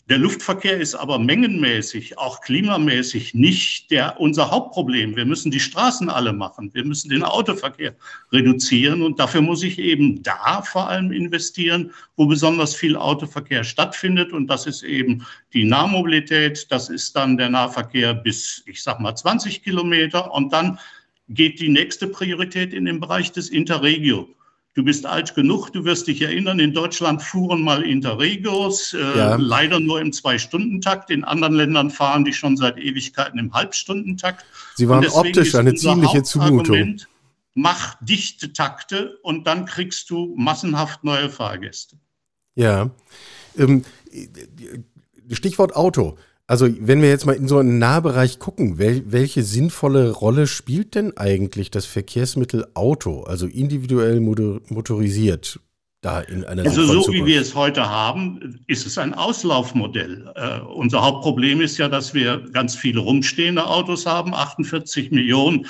Der 0.09 0.19
Luftverkehr 0.19 0.81
ist 0.81 0.95
aber 0.95 1.19
mengenmäßig, 1.19 2.17
auch 2.17 2.41
klimamäßig 2.41 3.35
nicht 3.35 3.91
der, 3.91 4.21
unser 4.21 4.53
Hauptproblem. 4.53 5.17
Wir 5.17 5.25
müssen 5.25 5.51
die 5.51 5.59
Straßen 5.59 6.09
alle 6.09 6.33
machen. 6.33 6.71
Wir 6.75 6.85
müssen 6.85 7.09
den 7.09 7.25
Autoverkehr 7.25 7.97
reduzieren. 8.31 9.03
Und 9.03 9.19
dafür 9.19 9.41
muss 9.41 9.65
ich 9.65 9.81
eben 9.81 10.23
da 10.23 10.63
vor 10.63 10.89
allem 10.89 11.11
investieren, 11.11 11.91
wo 12.15 12.27
besonders 12.27 12.77
viel 12.77 12.95
Autoverkehr 12.95 13.65
stattfindet. 13.65 14.33
Und 14.33 14.47
das 14.47 14.67
ist 14.67 14.85
eben 14.85 15.27
die 15.53 15.65
Nahmobilität. 15.65 16.71
Das 16.71 16.89
ist 16.89 17.17
dann 17.17 17.37
der 17.37 17.51
Nahverkehr 17.51 18.15
bis, 18.15 18.63
ich 18.67 18.85
sag 18.85 19.01
mal, 19.01 19.17
20 19.17 19.65
Kilometer. 19.65 20.33
Und 20.33 20.53
dann 20.53 20.79
geht 21.31 21.59
die 21.59 21.69
nächste 21.69 22.07
Priorität 22.07 22.73
in 22.73 22.85
den 22.85 23.01
Bereich 23.01 23.33
des 23.33 23.49
Interregio. 23.49 24.29
Du 24.77 24.85
bist 24.85 25.07
alt 25.07 25.35
genug, 25.35 25.71
du 25.71 25.87
wirst 25.87 26.07
dich 26.07 26.21
erinnern, 26.21 26.59
in 26.59 26.75
Deutschland 26.75 27.23
fuhren 27.23 27.63
mal 27.63 27.83
Interregios, 27.83 28.93
äh, 28.93 28.99
ja. 28.99 29.37
leider 29.37 29.81
nur 29.81 30.03
im 30.03 30.13
Zwei-Stunden-Takt. 30.13 31.09
In 31.09 31.25
anderen 31.25 31.55
Ländern 31.55 31.91
fahren 31.91 32.27
die 32.27 32.35
schon 32.35 32.59
seit 32.59 32.77
Ewigkeiten 32.77 33.39
im 33.39 33.55
Halbstundentakt. 33.55 34.45
Sie 34.75 34.87
waren 34.87 35.07
optisch 35.07 35.55
eine 35.55 35.75
ziemliche 35.75 36.23
Zumutung. 36.23 36.99
Mach 37.55 37.97
dichte 38.03 38.53
Takte 38.53 39.17
und 39.23 39.47
dann 39.47 39.65
kriegst 39.65 40.11
du 40.11 40.35
massenhaft 40.37 41.05
neue 41.05 41.31
Fahrgäste. 41.31 41.97
Ja. 42.55 42.91
Ähm, 43.57 43.83
Stichwort 45.31 45.75
Auto. 45.75 46.19
Also, 46.49 46.69
wenn 46.79 47.03
wir 47.03 47.09
jetzt 47.09 47.27
mal 47.27 47.35
in 47.35 47.49
so 47.49 47.59
einen 47.59 47.81
Nahbereich 47.81 48.39
gucken, 48.39 48.79
wel, 48.79 49.03
welche 49.07 49.43
sinnvolle 49.43 50.13
Rolle 50.13 50.47
spielt 50.47 50.95
denn 50.95 51.17
eigentlich 51.17 51.73
das 51.73 51.87
Verkehrsmittel 51.87 52.69
Auto, 52.75 53.25
also 53.25 53.47
individuell 53.47 54.21
motorisiert, 54.21 55.59
da 56.03 56.21
in 56.21 56.45
einer 56.45 56.65
Also, 56.65 56.85
so 56.85 57.13
wie 57.13 57.27
wir 57.27 57.41
es 57.41 57.57
heute 57.57 57.91
haben, 57.91 58.61
ist 58.69 58.87
es 58.87 58.97
ein 58.97 59.13
Auslaufmodell. 59.13 60.31
Äh, 60.37 60.61
unser 60.61 61.03
Hauptproblem 61.03 61.61
ist 61.63 61.79
ja, 61.79 61.89
dass 61.89 62.15
wir 62.15 62.39
ganz 62.53 62.77
viele 62.77 63.01
rumstehende 63.01 63.67
Autos 63.67 64.07
haben, 64.07 64.33
48 64.33 65.11
Millionen 65.11 65.67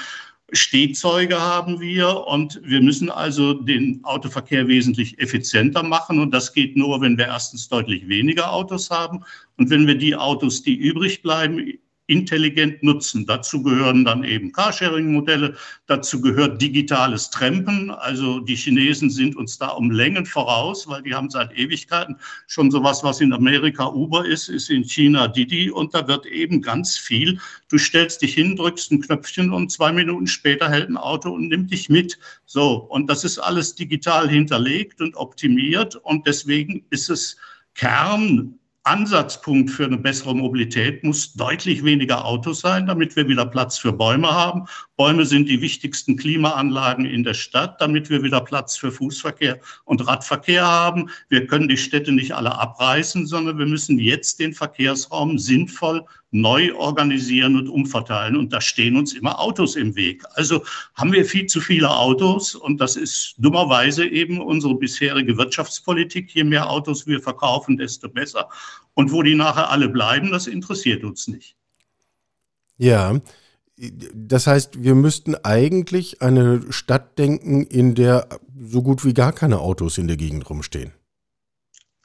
Stehzeuge 0.53 1.41
haben 1.41 1.81
wir 1.81 2.27
und 2.27 2.61
wir 2.63 2.81
müssen 2.81 3.11
also 3.11 3.55
den 3.55 4.01
Autoverkehr 4.05 4.69
wesentlich 4.69 5.19
effizienter 5.19 5.83
machen 5.83 6.21
und 6.21 6.33
das 6.33 6.53
geht 6.53 6.77
nur, 6.77 7.01
wenn 7.01 7.19
wir 7.19 7.27
erstens 7.27 7.69
deutlich 7.69 8.07
weniger 8.09 8.53
Autos 8.53 8.91
haben 8.91 9.25
und 9.57 9.71
wenn 9.71 9.87
wir 9.87 9.97
die 9.97 10.17
Autos, 10.17 10.63
die 10.63 10.77
übrig 10.77 11.23
bleiben, 11.23 11.79
intelligent 12.09 12.83
nutzen. 12.83 13.27
Dazu 13.27 13.63
gehören 13.63 14.05
dann 14.05 14.23
eben 14.23 14.53
Carsharing-Modelle, 14.53 15.57
dazu 15.87 16.21
gehört 16.21 16.63
digitales 16.63 17.31
Trampen. 17.31 17.91
Also 17.91 18.41
die 18.41 18.55
Chinesen 18.55 19.11
sind 19.11 19.37
uns 19.37 19.59
da 19.59 19.69
um 19.69 19.91
Längen 19.91 20.25
voraus, 20.25 20.87
weil 20.87 21.03
die 21.03 21.15
haben 21.15 21.31
seit 21.31 21.57
Ewigkeiten 21.57 22.17
schon 22.47 22.71
sowas, 22.71 23.03
was 23.03 23.21
in 23.21 23.33
Amerika 23.33 23.87
Uber 23.89 24.25
ist, 24.25 24.49
ist 24.49 24.71
in 24.71 24.85
China 24.85 25.27
Didi 25.27 25.71
und 25.71 25.95
da 25.95 26.07
wird 26.07 26.27
eben 26.27 26.63
ganz 26.63 26.97
viel. 26.97 27.41
Du 27.69 27.79
stellst 27.79 28.23
dich 28.23 28.35
hin, 28.35 28.57
drückst 28.57 28.93
ein 28.93 29.01
Knöpfchen 29.01 29.53
und 29.53 29.73
zwei 29.73 29.93
Minuten 29.93 30.27
später 30.27 30.71
hält 30.71 30.89
ein 30.89 30.97
Auto 30.97 31.31
und 31.31 31.49
nimmt 31.49 31.73
dich 31.73 31.89
mit. 31.89 32.19
So, 32.45 32.77
und 32.77 33.11
das 33.11 33.25
ist 33.25 33.39
alles 33.39 33.75
digital 33.75 34.29
hinterlegt 34.29 35.01
und 35.01 35.17
optimiert 35.17 35.97
und 35.97 36.27
deswegen 36.27 36.85
ist 36.91 37.11
es 37.11 37.37
Kern 37.75 38.59
Ansatzpunkt 38.87 39.71
für 39.71 39.85
eine 39.85 39.99
bessere 39.99 40.35
Mobilität 40.37 41.03
muss 41.03 41.33
deutlich 41.33 41.83
weniger 41.83 42.25
Autos 42.25 42.61
sein, 42.61 42.87
damit 42.87 43.17
wir 43.17 43.29
wieder 43.29 43.45
Platz 43.45 43.79
für 43.79 43.93
Bäume 43.93 44.33
haben. 44.33 44.67
Bäume 44.97 45.27
sind 45.27 45.49
die 45.49 45.61
wichtigsten 45.61 46.17
Klimaanlagen 46.17 47.05
in 47.05 47.25
der 47.25 47.35
Stadt, 47.35 47.81
damit 47.81 48.11
wir 48.11 48.23
wieder 48.23 48.41
Platz 48.41 48.77
für 48.77 48.93
Fußverkehr 48.93 49.59
und 49.87 50.07
Radverkehr 50.07 50.65
haben. 50.65 51.11
Wir 51.29 51.49
können 51.49 51.67
die 51.67 51.77
Städte 51.77 52.13
nicht 52.13 52.31
alle 52.33 52.57
abreißen, 52.57 53.27
sondern 53.27 53.59
wir 53.59 53.67
müssen 53.67 53.99
jetzt 53.99 54.39
den 54.39 54.53
Verkehrsraum 54.53 55.37
sinnvoll 55.37 56.05
neu 56.41 56.75
organisieren 56.75 57.57
und 57.57 57.69
umverteilen. 57.69 58.37
Und 58.37 58.53
da 58.53 58.61
stehen 58.61 58.97
uns 58.97 59.13
immer 59.13 59.41
Autos 59.41 59.77
im 59.77 59.97
Weg. 59.97 60.23
Also 60.35 60.63
haben 60.95 61.13
wir 61.13 61.25
viel 61.25 61.47
zu 61.47 61.61
viele 61.61 61.91
Autos 61.91 62.55
und 62.55 62.81
das 62.81 62.97
ist 62.97 63.35
dummerweise 63.39 64.07
eben 64.07 64.41
unsere 64.41 64.75
bisherige 64.75 65.37
Wirtschaftspolitik. 65.37 66.35
Je 66.35 66.45
mehr 66.45 66.71
Autos 66.71 67.07
wir 67.07 67.21
verkaufen, 67.21 67.77
desto 67.77 68.09
besser. 68.09 68.49
Und 68.95 69.13
wo 69.13 69.23
die 69.23 69.35
nachher 69.35 69.71
alle 69.71 69.89
bleiben, 69.89 70.31
das 70.31 70.47
interessiert 70.47 71.05
uns 71.05 71.29
nicht. 71.29 71.57
Ja, 72.79 73.21
das 74.15 74.47
heißt, 74.47 74.83
wir 74.83 74.95
müssten 74.95 75.35
eigentlich 75.35 76.23
eine 76.23 76.61
Stadt 76.71 77.19
denken, 77.19 77.63
in 77.63 77.95
der 77.95 78.29
so 78.59 78.83
gut 78.83 79.05
wie 79.05 79.13
gar 79.13 79.33
keine 79.33 79.61
Autos 79.61 79.99
in 79.99 80.09
der 80.09 80.17
Gegend 80.17 80.49
rumstehen. 80.49 80.93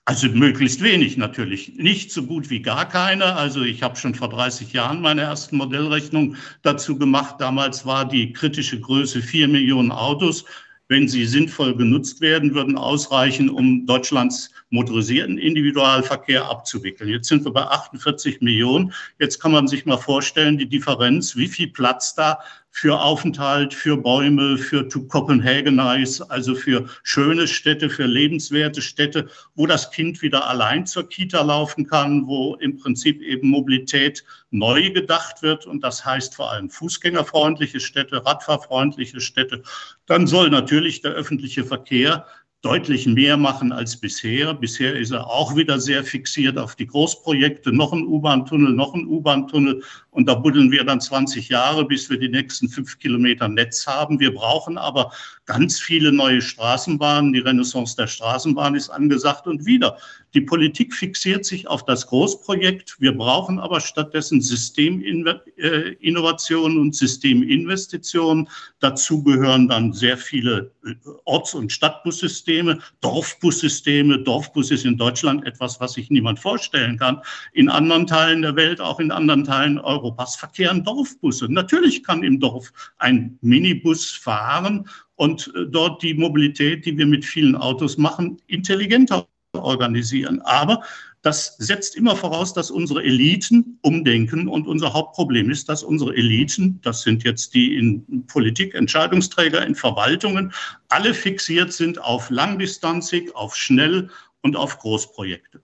Also 0.05 0.27
möglichst 0.29 0.81
wenig 0.81 1.15
natürlich, 1.17 1.75
nicht 1.75 2.11
so 2.11 2.23
gut 2.23 2.49
wie 2.49 2.61
gar 2.61 2.89
keine. 2.89 3.35
Also 3.35 3.61
ich 3.61 3.83
habe 3.83 3.95
schon 3.95 4.15
vor 4.15 4.29
30 4.29 4.73
Jahren 4.73 4.99
meine 4.99 5.21
ersten 5.21 5.57
Modellrechnungen 5.57 6.37
dazu 6.63 6.97
gemacht. 6.97 7.35
Damals 7.39 7.85
war 7.85 8.05
die 8.07 8.33
kritische 8.33 8.79
Größe 8.79 9.21
4 9.21 9.47
Millionen 9.47 9.91
Autos. 9.91 10.43
Wenn 10.87 11.07
sie 11.07 11.25
sinnvoll 11.25 11.75
genutzt 11.75 12.19
werden, 12.19 12.55
würden 12.55 12.77
ausreichen, 12.77 13.49
um 13.49 13.85
Deutschlands 13.85 14.51
motorisierten 14.71 15.37
Individualverkehr 15.37 16.49
abzuwickeln. 16.49 17.09
Jetzt 17.09 17.27
sind 17.27 17.45
wir 17.45 17.51
bei 17.51 17.63
48 17.63 18.41
Millionen. 18.41 18.93
Jetzt 19.19 19.39
kann 19.39 19.51
man 19.51 19.67
sich 19.67 19.85
mal 19.85 19.97
vorstellen, 19.97 20.57
die 20.57 20.67
Differenz, 20.67 21.35
wie 21.35 21.47
viel 21.47 21.67
Platz 21.67 22.15
da 22.15 22.39
für 22.73 23.01
Aufenthalt, 23.01 23.73
für 23.73 23.97
Bäume, 23.97 24.57
für 24.57 24.87
To 24.87 25.01
Copenhagenize, 25.03 26.29
also 26.29 26.55
für 26.55 26.85
schöne 27.03 27.47
Städte, 27.47 27.89
für 27.89 28.05
lebenswerte 28.05 28.81
Städte, 28.81 29.27
wo 29.55 29.67
das 29.67 29.91
Kind 29.91 30.21
wieder 30.21 30.47
allein 30.47 30.85
zur 30.85 31.07
Kita 31.07 31.41
laufen 31.41 31.85
kann, 31.85 32.27
wo 32.27 32.55
im 32.55 32.77
Prinzip 32.77 33.21
eben 33.21 33.49
Mobilität 33.49 34.23
neu 34.51 34.89
gedacht 34.91 35.41
wird. 35.41 35.65
Und 35.65 35.83
das 35.83 36.05
heißt 36.05 36.33
vor 36.33 36.51
allem 36.51 36.69
fußgängerfreundliche 36.69 37.81
Städte, 37.81 38.25
radfahrfreundliche 38.25 39.19
Städte. 39.19 39.63
Dann 40.05 40.25
soll 40.25 40.49
natürlich 40.49 41.01
der 41.01 41.11
öffentliche 41.11 41.65
Verkehr 41.65 42.25
deutlich 42.61 43.07
mehr 43.07 43.37
machen 43.37 43.71
als 43.71 43.97
bisher. 43.97 44.53
Bisher 44.53 44.95
ist 44.95 45.11
er 45.11 45.27
auch 45.27 45.55
wieder 45.55 45.79
sehr 45.79 46.03
fixiert 46.03 46.57
auf 46.57 46.75
die 46.75 46.87
Großprojekte, 46.87 47.73
noch 47.73 47.91
ein 47.91 48.05
U-Bahn-Tunnel, 48.05 48.73
noch 48.73 48.93
ein 48.93 49.07
U-Bahn-Tunnel. 49.07 49.81
Und 50.11 50.27
da 50.27 50.35
buddeln 50.35 50.71
wir 50.71 50.83
dann 50.83 50.99
20 50.99 51.47
Jahre, 51.47 51.85
bis 51.85 52.09
wir 52.09 52.19
die 52.19 52.27
nächsten 52.27 52.67
fünf 52.67 52.99
Kilometer 52.99 53.47
Netz 53.47 53.87
haben. 53.87 54.19
Wir 54.19 54.33
brauchen 54.33 54.77
aber 54.77 55.13
ganz 55.45 55.79
viele 55.79 56.11
neue 56.11 56.41
Straßenbahnen. 56.41 57.31
Die 57.31 57.39
Renaissance 57.39 57.95
der 57.95 58.07
Straßenbahn 58.07 58.75
ist 58.75 58.89
angesagt 58.89 59.47
und 59.47 59.65
wieder. 59.65 59.97
Die 60.33 60.41
Politik 60.41 60.93
fixiert 60.93 61.45
sich 61.45 61.65
auf 61.67 61.85
das 61.85 62.07
Großprojekt. 62.07 62.97
Wir 62.99 63.17
brauchen 63.17 63.57
aber 63.59 63.79
stattdessen 63.81 64.41
Systeminnovationen 64.41 66.77
und 66.77 66.93
Systeminvestitionen. 66.95 68.49
Dazu 68.79 69.23
gehören 69.23 69.67
dann 69.67 69.93
sehr 69.93 70.17
viele 70.17 70.71
äh, 70.85 70.95
Orts- 71.25 71.53
und 71.53 71.71
Stadtbussysteme, 71.71 72.79
Dorfbussysteme. 73.01 74.17
Dorfbus 74.19 74.71
ist 74.71 74.85
in 74.85 74.97
Deutschland 74.97 75.45
etwas, 75.45 75.81
was 75.81 75.93
sich 75.93 76.09
niemand 76.09 76.39
vorstellen 76.39 76.97
kann. 76.97 77.21
In 77.53 77.69
anderen 77.69 78.07
Teilen 78.07 78.41
der 78.41 78.55
Welt, 78.55 78.79
auch 78.79 79.01
in 79.01 79.11
anderen 79.11 79.43
Teilen 79.43 79.79
Europas, 79.79 80.00
Europas 80.01 80.35
verkehren 80.35 80.83
Dorfbusse. 80.83 81.47
Natürlich 81.51 82.03
kann 82.03 82.23
im 82.23 82.39
Dorf 82.39 82.73
ein 82.97 83.37
Minibus 83.41 84.11
fahren 84.11 84.87
und 85.15 85.51
äh, 85.55 85.65
dort 85.69 86.01
die 86.01 86.13
Mobilität, 86.13 86.85
die 86.85 86.97
wir 86.97 87.05
mit 87.05 87.23
vielen 87.23 87.55
Autos 87.55 87.97
machen, 87.97 88.41
intelligenter 88.47 89.27
organisieren. 89.53 90.41
Aber 90.41 90.81
das 91.21 91.55
setzt 91.57 91.95
immer 91.95 92.15
voraus, 92.15 92.53
dass 92.53 92.71
unsere 92.71 93.03
Eliten 93.03 93.77
umdenken. 93.81 94.47
Und 94.47 94.67
unser 94.67 94.93
Hauptproblem 94.93 95.51
ist, 95.51 95.69
dass 95.69 95.83
unsere 95.83 96.15
Eliten, 96.15 96.79
das 96.81 97.03
sind 97.03 97.23
jetzt 97.23 97.53
die 97.53 97.75
in 97.77 98.25
Politik, 98.25 98.73
Entscheidungsträger, 98.73 99.63
in 99.65 99.75
Verwaltungen, 99.75 100.51
alle 100.89 101.13
fixiert 101.13 101.73
sind 101.73 102.01
auf 102.01 102.29
Langdistanzig, 102.31 103.35
auf 103.35 103.55
Schnell 103.55 104.09
und 104.41 104.55
auf 104.55 104.79
Großprojekte. 104.79 105.61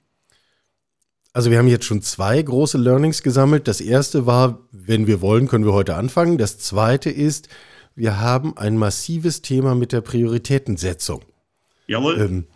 Also 1.38 1.52
wir 1.52 1.60
haben 1.60 1.68
jetzt 1.68 1.86
schon 1.86 2.02
zwei 2.02 2.42
große 2.42 2.80
Learnings 2.80 3.22
gesammelt. 3.22 3.68
Das 3.68 3.80
erste 3.80 4.26
war, 4.26 4.68
wenn 4.72 5.06
wir 5.06 5.22
wollen, 5.22 5.48
können 5.48 5.66
wir 5.66 5.72
heute 5.72 5.96
anfangen. 5.96 6.40
Das 6.40 6.58
zweite 6.58 7.12
ist, 7.12 7.48
wir 7.94 8.20
haben 8.20 8.58
ein 8.58 8.76
massives 8.76 9.44
Thema 9.44 9.76
mit 9.76 9.92
der 9.92 10.02
Prioritätensetzung. 10.02 11.24
Jawohl. 11.86 12.20
Ähm, 12.20 12.48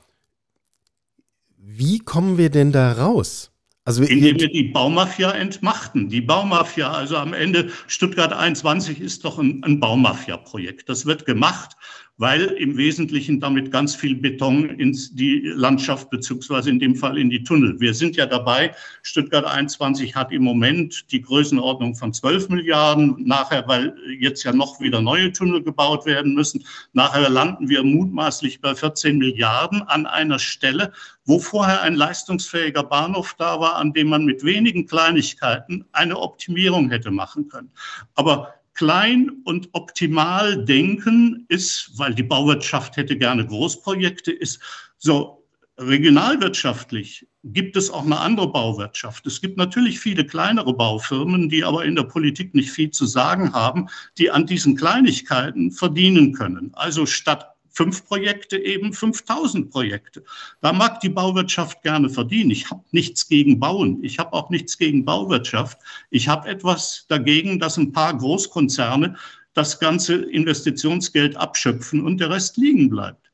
wie 1.60 2.00
kommen 2.00 2.40
wir 2.40 2.50
denn 2.50 2.72
da 2.72 2.94
raus? 2.94 3.52
Also 3.86 4.02
Indem 4.02 4.40
wir 4.40 4.50
die 4.50 4.72
Baumafia 4.74 5.30
entmachten. 5.32 6.10
Die 6.10 6.22
Baumafia, 6.22 6.92
also 6.92 7.18
am 7.18 7.34
Ende 7.34 7.70
Stuttgart 7.86 8.34
21 8.34 9.00
ist 9.00 9.26
doch 9.26 9.38
ein, 9.38 9.64
ein 9.64 9.80
Baumafia-Projekt. 9.80 10.90
Das 10.90 11.06
wird 11.06 11.28
gemacht 11.28 11.78
weil 12.18 12.44
im 12.44 12.78
Wesentlichen 12.78 13.40
damit 13.40 13.72
ganz 13.72 13.96
viel 13.96 14.16
Beton 14.16 14.70
in 14.70 14.96
die 15.14 15.42
Landschaft 15.56 16.10
beziehungsweise 16.12 16.70
in 16.70 16.80
dem 16.80 16.96
Fall 16.96 17.18
in 17.18 17.32
die 17.32 17.44
Tunnel. 17.44 17.80
Wir 17.80 17.94
sind 17.94 18.16
ja 18.16 18.28
dabei. 18.28 18.76
Stuttgart 19.02 19.46
21 19.46 20.16
hat 20.16 20.32
im 20.32 20.44
Moment 20.44 21.12
die 21.12 21.22
Größenordnung 21.22 21.96
von 21.96 22.14
12 22.14 22.50
Milliarden. 22.50 23.16
Nachher, 23.26 23.68
weil 23.68 23.96
jetzt 24.20 24.44
ja 24.44 24.54
noch 24.54 24.80
wieder 24.80 25.02
neue 25.02 25.32
Tunnel 25.32 25.64
gebaut 25.64 26.06
werden 26.06 26.36
müssen, 26.36 26.64
nachher 26.94 27.30
landen 27.30 27.70
wir 27.70 27.84
mutmaßlich 27.84 28.62
bei 28.62 28.76
14 28.76 29.18
Milliarden 29.18 29.82
an 29.82 30.06
einer 30.06 30.38
Stelle, 30.38 30.92
wo 31.26 31.40
vorher 31.40 31.82
ein 31.82 31.96
leistungsfähiger 31.96 32.84
Bahnhof 32.84 33.36
da 33.38 33.60
war, 33.60 33.78
an 33.78 33.94
dem 33.94 34.10
man 34.10 34.26
mit 34.26 34.44
wenigen 34.44 34.86
Kleinigkeiten 34.86 35.86
eine 35.92 36.20
Optimierung 36.20 36.90
hätte 36.90 37.10
machen 37.10 37.48
können. 37.48 37.72
Aber 38.14 38.61
klein 38.82 39.30
und 39.44 39.70
optimal 39.74 40.66
denken 40.66 41.46
ist, 41.50 41.92
weil 41.98 42.16
die 42.16 42.24
Bauwirtschaft 42.24 42.98
hätte 42.98 43.16
gerne 43.16 43.46
Großprojekte, 43.46 44.32
ist 44.32 44.60
so 44.98 45.46
regionalwirtschaftlich 45.78 47.28
gibt 47.44 47.78
es 47.78 47.92
auch 47.92 48.06
eine 48.06 48.20
andere 48.20 48.52
Bauwirtschaft. 48.52 49.28
Es 49.28 49.40
gibt 49.40 49.58
natürlich 49.58 50.00
viele 50.00 50.26
kleinere 50.26 50.74
Baufirmen, 50.74 51.48
die 51.48 51.64
aber 51.64 51.86
in 51.86 51.96
der 51.96 52.06
Politik 52.06 52.56
nicht 52.56 52.72
viel 52.72 52.90
zu 52.90 53.06
sagen 53.06 53.54
haben, 53.54 53.88
die 54.18 54.32
an 54.32 54.48
diesen 54.48 54.76
Kleinigkeiten 54.76 55.72
verdienen 55.72 56.34
können. 56.34 56.72
Also 56.74 57.06
statt 57.06 57.54
fünf 57.72 58.06
Projekte 58.06 58.58
eben 58.58 58.94
5000 58.94 59.72
Projekte. 59.72 60.24
Da 60.62 60.74
mag 60.74 61.00
die 61.00 61.10
Bauwirtschaft 61.10 61.82
gerne 61.84 62.10
verdienen. 62.10 62.52
Ich 62.52 62.70
habe 62.70 62.84
nichts 62.92 63.28
gegen 63.28 63.60
Bauen. 63.60 64.04
Ich 64.04 64.20
habe 64.20 64.34
auch 64.34 64.50
nichts 64.50 64.78
gegen 64.78 65.06
Bauwirtschaft. 65.06 65.80
Ich 66.10 66.28
habe 66.28 66.50
etwas 66.50 67.06
dagegen, 67.08 67.60
dass 67.60 67.78
ein 67.78 67.92
paar 67.92 68.18
Großkonzerne 68.18 69.16
das 69.54 69.80
ganze 69.80 70.16
Investitionsgeld 70.16 71.36
abschöpfen 71.36 72.06
und 72.06 72.20
der 72.20 72.30
Rest 72.30 72.58
liegen 72.58 72.90
bleibt. 72.90 73.31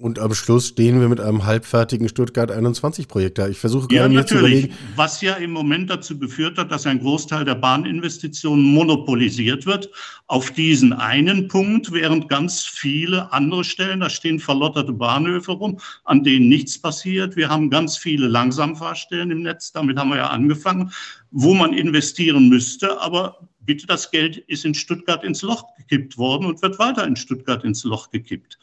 Und 0.00 0.18
am 0.18 0.32
Schluss 0.32 0.68
stehen 0.68 0.98
wir 0.98 1.10
mit 1.10 1.20
einem 1.20 1.44
halbfertigen 1.44 2.08
Stuttgart 2.08 2.50
21 2.50 3.06
Projekt 3.06 3.36
da. 3.36 3.48
Ich 3.48 3.58
versuche 3.58 3.86
gerade 3.86 4.14
ja, 4.14 4.20
mir 4.20 4.24
zu 4.24 4.38
überlegen. 4.38 4.72
Was 4.96 5.20
ja 5.20 5.34
im 5.34 5.50
Moment 5.50 5.90
dazu 5.90 6.18
geführt 6.18 6.56
hat, 6.56 6.72
dass 6.72 6.86
ein 6.86 7.00
Großteil 7.00 7.44
der 7.44 7.56
Bahninvestitionen 7.56 8.64
monopolisiert 8.64 9.66
wird 9.66 9.90
auf 10.26 10.52
diesen 10.52 10.94
einen 10.94 11.48
Punkt, 11.48 11.92
während 11.92 12.30
ganz 12.30 12.64
viele 12.64 13.30
andere 13.30 13.62
Stellen, 13.62 14.00
da 14.00 14.08
stehen 14.08 14.40
verlotterte 14.40 14.94
Bahnhöfe 14.94 15.52
rum, 15.52 15.78
an 16.04 16.24
denen 16.24 16.48
nichts 16.48 16.78
passiert. 16.78 17.36
Wir 17.36 17.50
haben 17.50 17.68
ganz 17.68 17.98
viele 17.98 18.26
Langsamfahrstellen 18.26 19.30
im 19.30 19.42
Netz, 19.42 19.70
damit 19.72 19.98
haben 19.98 20.08
wir 20.08 20.16
ja 20.16 20.28
angefangen, 20.28 20.92
wo 21.30 21.52
man 21.52 21.74
investieren 21.74 22.48
müsste, 22.48 22.98
aber 23.02 23.36
bitte, 23.60 23.86
das 23.86 24.10
Geld 24.10 24.38
ist 24.38 24.64
in 24.64 24.72
Stuttgart 24.72 25.22
ins 25.24 25.42
Loch 25.42 25.76
gekippt 25.76 26.16
worden 26.16 26.46
und 26.46 26.62
wird 26.62 26.78
weiter 26.78 27.06
in 27.06 27.16
Stuttgart 27.16 27.64
ins 27.64 27.84
Loch 27.84 28.10
gekippt. 28.10 28.58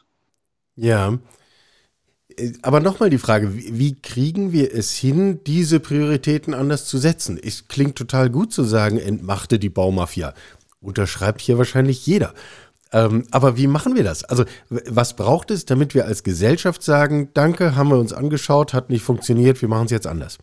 Ja. 0.77 1.17
Äh, 2.37 2.53
aber 2.61 2.79
nochmal 2.79 3.09
die 3.09 3.17
Frage, 3.17 3.53
wie 3.53 3.99
kriegen 3.99 4.53
wir 4.53 4.73
es 4.73 4.93
hin, 4.93 5.41
diese 5.45 5.79
Prioritäten 5.81 6.53
anders 6.53 6.85
zu 6.85 6.97
setzen? 6.97 7.37
Es 7.41 7.67
klingt 7.67 7.97
total 7.97 8.29
gut 8.29 8.53
zu 8.53 8.63
sagen, 8.63 8.97
entmachte 8.97 9.59
die 9.59 9.69
Baumafia. 9.69 10.33
Unterschreibt 10.79 11.41
hier 11.41 11.57
wahrscheinlich 11.57 12.05
jeder. 12.05 12.33
Ähm, 12.93 13.25
aber 13.31 13.57
wie 13.57 13.67
machen 13.67 13.95
wir 13.95 14.03
das? 14.03 14.23
Also, 14.23 14.45
was 14.69 15.15
braucht 15.15 15.51
es, 15.51 15.65
damit 15.65 15.93
wir 15.93 16.05
als 16.05 16.23
Gesellschaft 16.23 16.83
sagen, 16.83 17.31
danke, 17.33 17.75
haben 17.75 17.89
wir 17.89 17.97
uns 17.97 18.13
angeschaut, 18.13 18.73
hat 18.73 18.89
nicht 18.89 19.03
funktioniert, 19.03 19.61
wir 19.61 19.67
machen 19.67 19.85
es 19.85 19.91
jetzt 19.91 20.07
anders? 20.07 20.37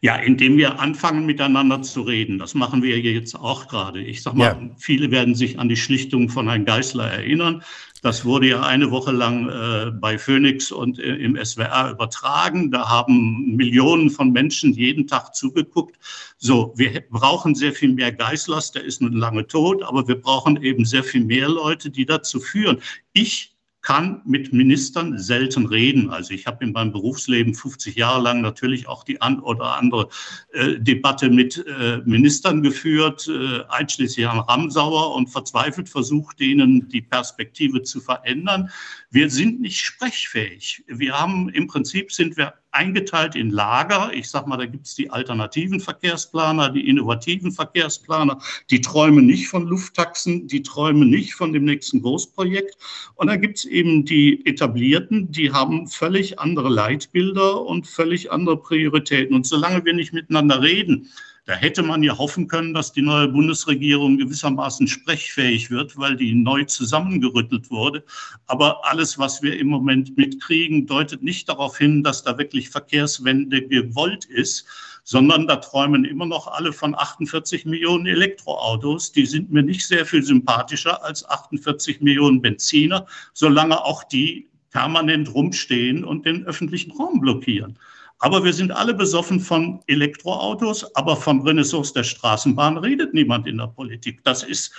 Ja, 0.00 0.16
indem 0.16 0.58
wir 0.58 0.78
anfangen, 0.78 1.26
miteinander 1.26 1.82
zu 1.82 2.02
reden. 2.02 2.38
Das 2.38 2.54
machen 2.54 2.82
wir 2.82 3.00
jetzt 3.00 3.34
auch 3.34 3.68
gerade. 3.68 4.02
Ich 4.02 4.22
sag 4.22 4.34
mal, 4.34 4.44
ja. 4.44 4.70
viele 4.76 5.10
werden 5.10 5.34
sich 5.34 5.58
an 5.58 5.68
die 5.68 5.76
Schlichtung 5.76 6.28
von 6.28 6.48
Herrn 6.48 6.64
Geißler 6.64 7.10
erinnern. 7.10 7.62
Das 8.02 8.24
wurde 8.24 8.48
ja 8.48 8.62
eine 8.62 8.90
Woche 8.90 9.10
lang 9.10 9.48
äh, 9.48 9.90
bei 9.90 10.18
Phoenix 10.18 10.70
und 10.70 10.98
äh, 10.98 11.16
im 11.16 11.42
SWR 11.42 11.90
übertragen. 11.90 12.70
Da 12.70 12.88
haben 12.88 13.56
Millionen 13.56 14.10
von 14.10 14.30
Menschen 14.30 14.74
jeden 14.74 15.06
Tag 15.06 15.34
zugeguckt. 15.34 15.96
So, 16.36 16.72
wir 16.76 17.02
brauchen 17.10 17.54
sehr 17.54 17.72
viel 17.72 17.92
mehr 17.92 18.12
Geißlers, 18.12 18.72
der 18.72 18.84
ist 18.84 19.00
nun 19.00 19.14
lange 19.14 19.46
tot, 19.46 19.82
aber 19.82 20.06
wir 20.06 20.20
brauchen 20.20 20.62
eben 20.62 20.84
sehr 20.84 21.02
viel 21.02 21.24
mehr 21.24 21.48
Leute, 21.48 21.90
die 21.90 22.06
dazu 22.06 22.38
führen. 22.38 22.78
Ich 23.12 23.55
kann 23.86 24.20
mit 24.24 24.52
Ministern 24.52 25.16
selten 25.16 25.66
reden. 25.66 26.10
Also 26.10 26.34
ich 26.34 26.48
habe 26.48 26.64
in 26.64 26.72
meinem 26.72 26.90
Berufsleben 26.90 27.54
50 27.54 27.94
Jahre 27.94 28.20
lang 28.20 28.40
natürlich 28.40 28.88
auch 28.88 29.04
die 29.04 29.20
an 29.20 29.38
oder 29.38 29.76
andere 29.76 30.08
äh, 30.52 30.80
Debatte 30.80 31.30
mit 31.30 31.64
äh, 31.64 31.98
Ministern 32.04 32.64
geführt, 32.64 33.28
äh, 33.28 33.62
einschließlich 33.68 34.26
Herrn 34.26 34.40
Ramsauer 34.40 35.14
und 35.14 35.28
verzweifelt 35.28 35.88
versucht, 35.88 36.40
denen 36.40 36.88
die 36.88 37.00
Perspektive 37.00 37.84
zu 37.84 38.00
verändern. 38.00 38.70
Wir 39.10 39.30
sind 39.30 39.60
nicht 39.60 39.78
sprechfähig. 39.78 40.82
Wir 40.88 41.16
haben 41.16 41.48
im 41.50 41.68
Prinzip 41.68 42.10
sind 42.10 42.36
wir 42.36 42.54
eingeteilt 42.76 43.34
in 43.34 43.50
Lager. 43.50 44.10
Ich 44.12 44.28
sage 44.28 44.48
mal, 44.48 44.56
da 44.56 44.66
gibt 44.66 44.86
es 44.86 44.94
die 44.94 45.10
alternativen 45.10 45.80
Verkehrsplaner, 45.80 46.70
die 46.70 46.88
innovativen 46.88 47.50
Verkehrsplaner, 47.52 48.40
die 48.70 48.80
träumen 48.80 49.26
nicht 49.26 49.48
von 49.48 49.66
Lufttaxen, 49.66 50.46
die 50.46 50.62
träumen 50.62 51.08
nicht 51.10 51.34
von 51.34 51.52
dem 51.52 51.64
nächsten 51.64 52.02
Großprojekt. 52.02 52.76
Und 53.14 53.28
dann 53.28 53.40
gibt 53.40 53.58
es 53.58 53.64
eben 53.64 54.04
die 54.04 54.44
etablierten, 54.46 55.30
die 55.32 55.52
haben 55.52 55.86
völlig 55.88 56.38
andere 56.38 56.68
Leitbilder 56.68 57.62
und 57.62 57.86
völlig 57.86 58.30
andere 58.30 58.58
Prioritäten. 58.58 59.34
Und 59.34 59.46
solange 59.46 59.84
wir 59.84 59.94
nicht 59.94 60.12
miteinander 60.12 60.62
reden, 60.62 61.08
da 61.46 61.54
hätte 61.54 61.84
man 61.84 62.02
ja 62.02 62.18
hoffen 62.18 62.48
können, 62.48 62.74
dass 62.74 62.92
die 62.92 63.02
neue 63.02 63.28
Bundesregierung 63.28 64.18
gewissermaßen 64.18 64.88
sprechfähig 64.88 65.70
wird, 65.70 65.96
weil 65.96 66.16
die 66.16 66.34
neu 66.34 66.64
zusammengerüttelt 66.64 67.70
wurde. 67.70 68.04
Aber 68.48 68.84
alles, 68.84 69.16
was 69.16 69.42
wir 69.42 69.56
im 69.56 69.68
Moment 69.68 70.16
mitkriegen, 70.16 70.86
deutet 70.86 71.22
nicht 71.22 71.48
darauf 71.48 71.78
hin, 71.78 72.02
dass 72.02 72.24
da 72.24 72.36
wirklich 72.36 72.68
Verkehrswende 72.70 73.62
gewollt 73.62 74.24
ist, 74.24 74.66
sondern 75.04 75.46
da 75.46 75.56
träumen 75.56 76.04
immer 76.04 76.26
noch 76.26 76.48
alle 76.48 76.72
von 76.72 76.96
48 76.96 77.64
Millionen 77.64 78.06
Elektroautos. 78.06 79.12
Die 79.12 79.24
sind 79.24 79.52
mir 79.52 79.62
nicht 79.62 79.86
sehr 79.86 80.04
viel 80.04 80.24
sympathischer 80.24 81.04
als 81.04 81.28
48 81.28 82.00
Millionen 82.00 82.42
Benziner, 82.42 83.06
solange 83.34 83.84
auch 83.84 84.02
die 84.02 84.48
permanent 84.72 85.32
rumstehen 85.32 86.04
und 86.04 86.26
den 86.26 86.44
öffentlichen 86.44 86.90
Raum 86.90 87.20
blockieren. 87.20 87.78
Aber 88.18 88.44
wir 88.44 88.52
sind 88.52 88.72
alle 88.72 88.94
besoffen 88.94 89.40
von 89.40 89.80
Elektroautos, 89.86 90.94
aber 90.96 91.16
von 91.16 91.42
Renaissance 91.42 91.92
der 91.92 92.04
Straßenbahn 92.04 92.78
redet 92.78 93.12
niemand 93.12 93.46
in 93.46 93.58
der 93.58 93.66
Politik. 93.66 94.24
Das 94.24 94.42
ist 94.42 94.72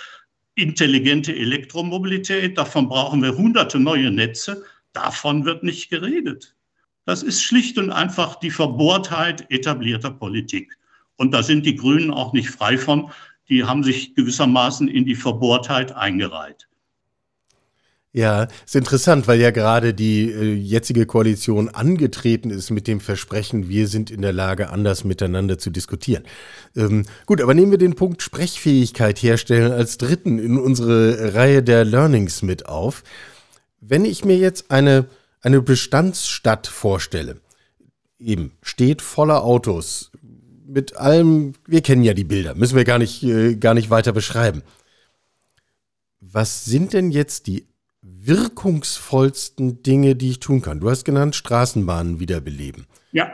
intelligente 0.56 1.34
Elektromobilität, 1.34 2.58
davon 2.58 2.88
brauchen 2.88 3.22
wir 3.22 3.36
hunderte 3.36 3.78
neue 3.78 4.10
Netze, 4.10 4.64
davon 4.92 5.44
wird 5.44 5.62
nicht 5.62 5.88
geredet. 5.88 6.56
Das 7.04 7.22
ist 7.22 7.42
schlicht 7.42 7.78
und 7.78 7.90
einfach 7.90 8.36
die 8.36 8.50
Verbohrtheit 8.50 9.50
etablierter 9.50 10.10
Politik. 10.10 10.76
Und 11.16 11.32
da 11.32 11.42
sind 11.42 11.64
die 11.64 11.76
Grünen 11.76 12.10
auch 12.10 12.32
nicht 12.32 12.50
frei 12.50 12.76
von. 12.76 13.10
Die 13.48 13.64
haben 13.64 13.82
sich 13.82 14.14
gewissermaßen 14.14 14.88
in 14.88 15.04
die 15.04 15.14
Verbohrtheit 15.14 15.92
eingereiht. 15.92 16.68
Ja, 18.12 18.48
ist 18.64 18.74
interessant, 18.74 19.28
weil 19.28 19.38
ja 19.38 19.50
gerade 19.50 19.92
die 19.92 20.30
äh, 20.30 20.54
jetzige 20.54 21.04
Koalition 21.04 21.68
angetreten 21.68 22.48
ist 22.48 22.70
mit 22.70 22.86
dem 22.86 23.00
Versprechen, 23.00 23.68
wir 23.68 23.86
sind 23.86 24.10
in 24.10 24.22
der 24.22 24.32
Lage, 24.32 24.70
anders 24.70 25.04
miteinander 25.04 25.58
zu 25.58 25.68
diskutieren. 25.68 26.24
Ähm, 26.74 27.04
gut, 27.26 27.42
aber 27.42 27.52
nehmen 27.52 27.70
wir 27.70 27.78
den 27.78 27.96
Punkt 27.96 28.22
Sprechfähigkeit 28.22 29.18
herstellen 29.18 29.72
als 29.72 29.98
dritten 29.98 30.38
in 30.38 30.58
unsere 30.58 31.34
Reihe 31.34 31.62
der 31.62 31.84
Learnings 31.84 32.40
mit 32.40 32.66
auf. 32.66 33.04
Wenn 33.80 34.06
ich 34.06 34.24
mir 34.24 34.38
jetzt 34.38 34.70
eine, 34.70 35.04
eine 35.42 35.60
Bestandsstadt 35.60 36.66
vorstelle, 36.66 37.36
eben 38.18 38.52
steht 38.62 39.02
voller 39.02 39.44
Autos, 39.44 40.10
mit 40.66 40.96
allem, 40.96 41.52
wir 41.66 41.82
kennen 41.82 42.02
ja 42.02 42.14
die 42.14 42.24
Bilder, 42.24 42.54
müssen 42.54 42.76
wir 42.76 42.84
gar 42.84 42.98
nicht, 42.98 43.22
äh, 43.22 43.54
gar 43.56 43.74
nicht 43.74 43.90
weiter 43.90 44.12
beschreiben. 44.12 44.62
Was 46.20 46.64
sind 46.64 46.94
denn 46.94 47.10
jetzt 47.10 47.46
die 47.46 47.68
wirkungsvollsten 48.26 49.82
Dinge, 49.82 50.16
die 50.16 50.30
ich 50.30 50.40
tun 50.40 50.62
kann? 50.62 50.80
Du 50.80 50.90
hast 50.90 51.04
genannt, 51.04 51.36
Straßenbahnen 51.36 52.20
wiederbeleben. 52.20 52.86
Ja. 53.12 53.32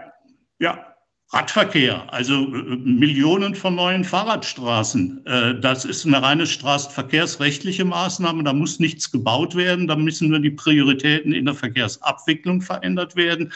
Ja, 0.61 0.95
Radverkehr, 1.35 2.13
also 2.13 2.45
äh, 2.55 2.77
Millionen 2.77 3.57
von 3.57 3.75
neuen 3.75 4.05
Fahrradstraßen. 4.05 5.27
Äh, 5.27 5.61
das 5.61 5.85
ist 5.85 6.07
eine 6.07 6.23
reine 6.23 6.47
straßenverkehrsrechtliche 6.47 7.85
Maßnahme. 7.85 8.45
Da 8.45 8.53
muss 8.53 8.79
nichts 8.79 9.11
gebaut 9.11 9.57
werden. 9.57 9.89
Da 9.89 9.97
müssen 9.97 10.29
nur 10.29 10.39
die 10.39 10.53
Prioritäten 10.53 11.33
in 11.33 11.47
der 11.47 11.55
Verkehrsabwicklung 11.55 12.63
verändert 12.63 13.17
werden. 13.17 13.53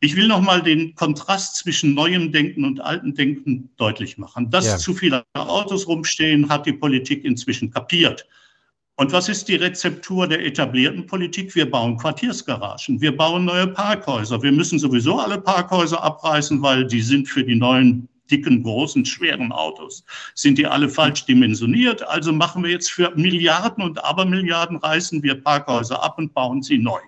Ich 0.00 0.16
will 0.16 0.26
noch 0.26 0.40
mal 0.40 0.60
den 0.60 0.96
Kontrast 0.96 1.56
zwischen 1.56 1.94
neuem 1.94 2.32
Denken 2.32 2.64
und 2.64 2.80
altem 2.80 3.14
Denken 3.14 3.70
deutlich 3.76 4.18
machen. 4.18 4.50
Dass 4.50 4.66
ja. 4.66 4.76
zu 4.76 4.92
viele 4.92 5.24
Autos 5.34 5.86
rumstehen, 5.86 6.48
hat 6.48 6.66
die 6.66 6.72
Politik 6.72 7.24
inzwischen 7.24 7.70
kapiert. 7.70 8.26
Und 8.96 9.12
was 9.12 9.28
ist 9.28 9.48
die 9.48 9.56
Rezeptur 9.56 10.26
der 10.26 10.44
etablierten 10.44 11.06
Politik? 11.06 11.54
Wir 11.54 11.70
bauen 11.70 11.96
Quartiersgaragen, 11.96 13.00
wir 13.00 13.16
bauen 13.16 13.46
neue 13.46 13.66
Parkhäuser. 13.66 14.42
Wir 14.42 14.52
müssen 14.52 14.78
sowieso 14.78 15.18
alle 15.18 15.40
Parkhäuser 15.40 16.02
abreißen, 16.02 16.60
weil 16.62 16.86
die 16.86 17.00
sind 17.00 17.26
für 17.26 17.42
die 17.42 17.56
neuen 17.56 18.08
dicken, 18.30 18.62
großen, 18.62 19.04
schweren 19.04 19.52
Autos, 19.52 20.04
sind 20.34 20.58
die 20.58 20.66
alle 20.66 20.88
falsch 20.88 21.24
dimensioniert. 21.26 22.02
Also 22.08 22.32
machen 22.32 22.62
wir 22.64 22.70
jetzt 22.70 22.90
für 22.90 23.10
Milliarden 23.16 23.82
und 23.82 24.02
Abermilliarden 24.04 24.76
reißen 24.78 25.22
wir 25.22 25.42
Parkhäuser 25.42 26.02
ab 26.02 26.18
und 26.18 26.32
bauen 26.34 26.62
sie 26.62 26.78
neu. 26.78 27.00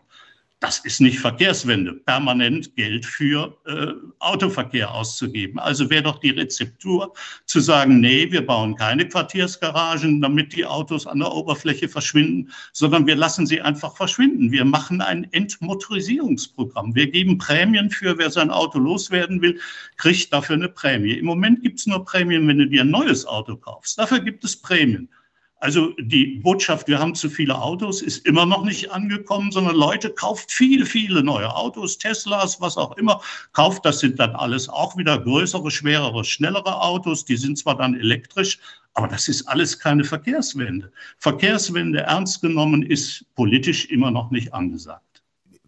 Das 0.65 0.79
ist 0.79 1.03
nicht 1.03 1.19
Verkehrswende, 1.19 1.93
permanent 1.93 2.75
Geld 2.75 3.05
für 3.05 3.55
äh, 3.67 3.89
Autoverkehr 4.19 4.91
auszugeben. 4.95 5.59
Also 5.59 5.91
wäre 5.91 6.05
doch 6.05 6.21
die 6.21 6.31
Rezeptur 6.31 7.13
zu 7.45 7.61
sagen, 7.61 8.01
nee, 8.01 8.33
wir 8.33 8.47
bauen 8.47 8.75
keine 8.75 9.07
Quartiersgaragen, 9.07 10.23
damit 10.23 10.57
die 10.57 10.65
Autos 10.65 11.07
an 11.07 11.19
der 11.19 11.31
Oberfläche 11.31 11.87
verschwinden, 11.87 12.51
sondern 12.73 13.07
wir 13.07 13.15
lassen 13.15 13.47
sie 13.47 13.61
einfach 13.61 13.95
verschwinden. 13.95 14.53
Wir 14.53 14.65
machen 14.65 15.03
ein 15.03 15.31
Entmotorisierungsprogramm. 15.33 16.95
Wir 16.95 17.11
geben 17.11 17.37
Prämien 17.37 17.91
für, 17.91 18.17
wer 18.17 18.31
sein 18.31 18.51
Auto 18.51 18.79
loswerden 18.79 19.43
will, 19.43 19.61
kriegt 19.99 20.33
dafür 20.33 20.57
eine 20.57 20.71
Prämie. 20.71 21.13
Im 21.13 21.27
Moment 21.27 21.63
gibt 21.63 21.81
es 21.81 21.87
nur 21.87 22.07
Prämien, 22.07 22.49
wenn 22.49 22.57
du 22.57 22.67
dir 22.67 22.85
ein 22.85 22.91
neues 22.91 23.27
Auto 23.27 23.55
kaufst. 23.55 23.99
Dafür 23.99 24.21
gibt 24.21 24.43
es 24.45 24.57
Prämien. 24.57 25.11
Also 25.61 25.95
die 25.99 26.41
Botschaft, 26.43 26.89
wir 26.89 26.99
haben 26.99 27.15
zu 27.15 27.31
viele 27.31 27.59
Autos, 27.59 28.03
ist 28.03 28.27
immer 28.27 28.45
noch 28.45 28.65
nicht 28.65 28.91
angekommen, 28.91 29.51
sondern 29.51 29.77
Leute 29.77 30.11
kauft 30.11 30.53
viele, 30.53 30.85
viele 30.85 31.23
neue 31.23 31.55
Autos, 31.55 31.97
Teslas, 31.97 32.61
was 32.61 32.77
auch 32.77 32.97
immer, 32.99 33.23
kauft. 33.53 33.85
Das 33.87 34.01
sind 34.01 34.19
dann 34.19 34.37
alles 34.37 34.69
auch 34.69 34.97
wieder 34.97 35.19
größere, 35.19 35.71
schwerere, 35.71 36.25
schnellere 36.25 36.83
Autos. 36.83 37.25
Die 37.25 37.37
sind 37.37 37.57
zwar 37.57 37.77
dann 37.77 37.99
elektrisch, 37.99 38.59
aber 38.93 39.09
das 39.09 39.29
ist 39.29 39.49
alles 39.49 39.79
keine 39.79 40.05
Verkehrswende. 40.05 40.93
Verkehrswende 41.19 42.01
ernst 42.01 42.43
genommen 42.43 42.83
ist 42.83 43.25
politisch 43.35 43.87
immer 43.87 44.11
noch 44.11 44.31
nicht 44.31 44.53
angesagt. 44.53 45.14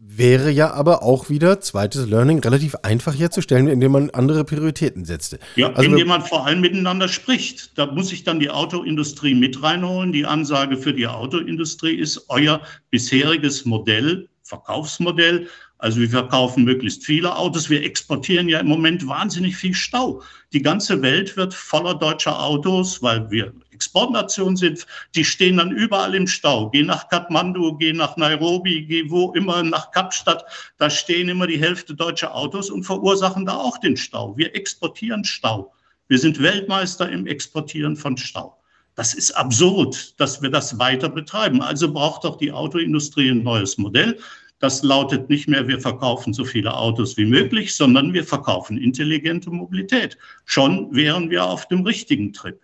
Wäre 0.08 0.50
ja 0.50 0.72
aber 0.72 1.02
auch 1.02 1.28
wieder, 1.30 1.60
zweites 1.60 2.06
Learning, 2.06 2.38
relativ 2.38 2.76
einfach 2.76 3.18
herzustellen, 3.18 3.66
indem 3.66 3.92
man 3.92 4.10
andere 4.10 4.44
Prioritäten 4.44 5.04
setzte. 5.04 5.38
Ja, 5.56 5.72
also, 5.72 5.90
indem 5.90 6.08
man 6.08 6.22
vor 6.22 6.46
allem 6.46 6.60
miteinander 6.60 7.08
spricht. 7.08 7.76
Da 7.76 7.86
muss 7.86 8.12
ich 8.12 8.24
dann 8.24 8.40
die 8.40 8.50
Autoindustrie 8.50 9.34
mit 9.34 9.62
reinholen. 9.62 10.12
Die 10.12 10.24
Ansage 10.24 10.76
für 10.76 10.94
die 10.94 11.06
Autoindustrie 11.06 11.94
ist, 11.94 12.26
euer 12.28 12.62
bisheriges 12.90 13.64
Modell, 13.64 14.28
Verkaufsmodell, 14.42 15.48
also 15.78 16.00
wir 16.00 16.08
verkaufen 16.08 16.64
möglichst 16.64 17.04
viele 17.04 17.36
Autos. 17.36 17.68
Wir 17.68 17.84
exportieren 17.84 18.48
ja 18.48 18.60
im 18.60 18.66
Moment 18.66 19.06
wahnsinnig 19.06 19.56
viel 19.56 19.74
Stau. 19.74 20.22
Die 20.56 20.62
ganze 20.62 21.02
Welt 21.02 21.36
wird 21.36 21.52
voller 21.52 21.94
deutscher 21.94 22.42
Autos, 22.42 23.02
weil 23.02 23.30
wir 23.30 23.52
Exportnation 23.72 24.56
sind. 24.56 24.86
Die 25.14 25.22
stehen 25.22 25.58
dann 25.58 25.70
überall 25.70 26.14
im 26.14 26.26
Stau. 26.26 26.70
Geh 26.70 26.82
nach 26.82 27.10
Kathmandu, 27.10 27.76
geh 27.76 27.92
nach 27.92 28.16
Nairobi, 28.16 28.86
geh 28.86 29.10
wo 29.10 29.34
immer, 29.34 29.62
nach 29.62 29.90
Kapstadt. 29.90 30.46
Da 30.78 30.88
stehen 30.88 31.28
immer 31.28 31.46
die 31.46 31.60
Hälfte 31.60 31.94
deutscher 31.94 32.34
Autos 32.34 32.70
und 32.70 32.84
verursachen 32.84 33.44
da 33.44 33.54
auch 33.54 33.76
den 33.76 33.98
Stau. 33.98 34.34
Wir 34.38 34.56
exportieren 34.56 35.24
Stau. 35.24 35.74
Wir 36.08 36.18
sind 36.18 36.42
Weltmeister 36.42 37.06
im 37.10 37.26
Exportieren 37.26 37.94
von 37.94 38.16
Stau. 38.16 38.56
Das 38.94 39.12
ist 39.12 39.32
absurd, 39.32 40.18
dass 40.18 40.40
wir 40.40 40.48
das 40.48 40.78
weiter 40.78 41.10
betreiben. 41.10 41.60
Also 41.60 41.92
braucht 41.92 42.24
doch 42.24 42.38
die 42.38 42.50
Autoindustrie 42.50 43.28
ein 43.28 43.42
neues 43.42 43.76
Modell. 43.76 44.18
Das 44.58 44.82
lautet 44.82 45.28
nicht 45.28 45.48
mehr, 45.48 45.68
wir 45.68 45.80
verkaufen 45.80 46.32
so 46.32 46.44
viele 46.44 46.74
Autos 46.74 47.16
wie 47.16 47.26
möglich, 47.26 47.74
sondern 47.74 48.14
wir 48.14 48.24
verkaufen 48.24 48.78
intelligente 48.78 49.50
Mobilität. 49.50 50.16
Schon 50.44 50.94
wären 50.94 51.28
wir 51.30 51.44
auf 51.44 51.68
dem 51.68 51.82
richtigen 51.82 52.32
Trip. 52.32 52.58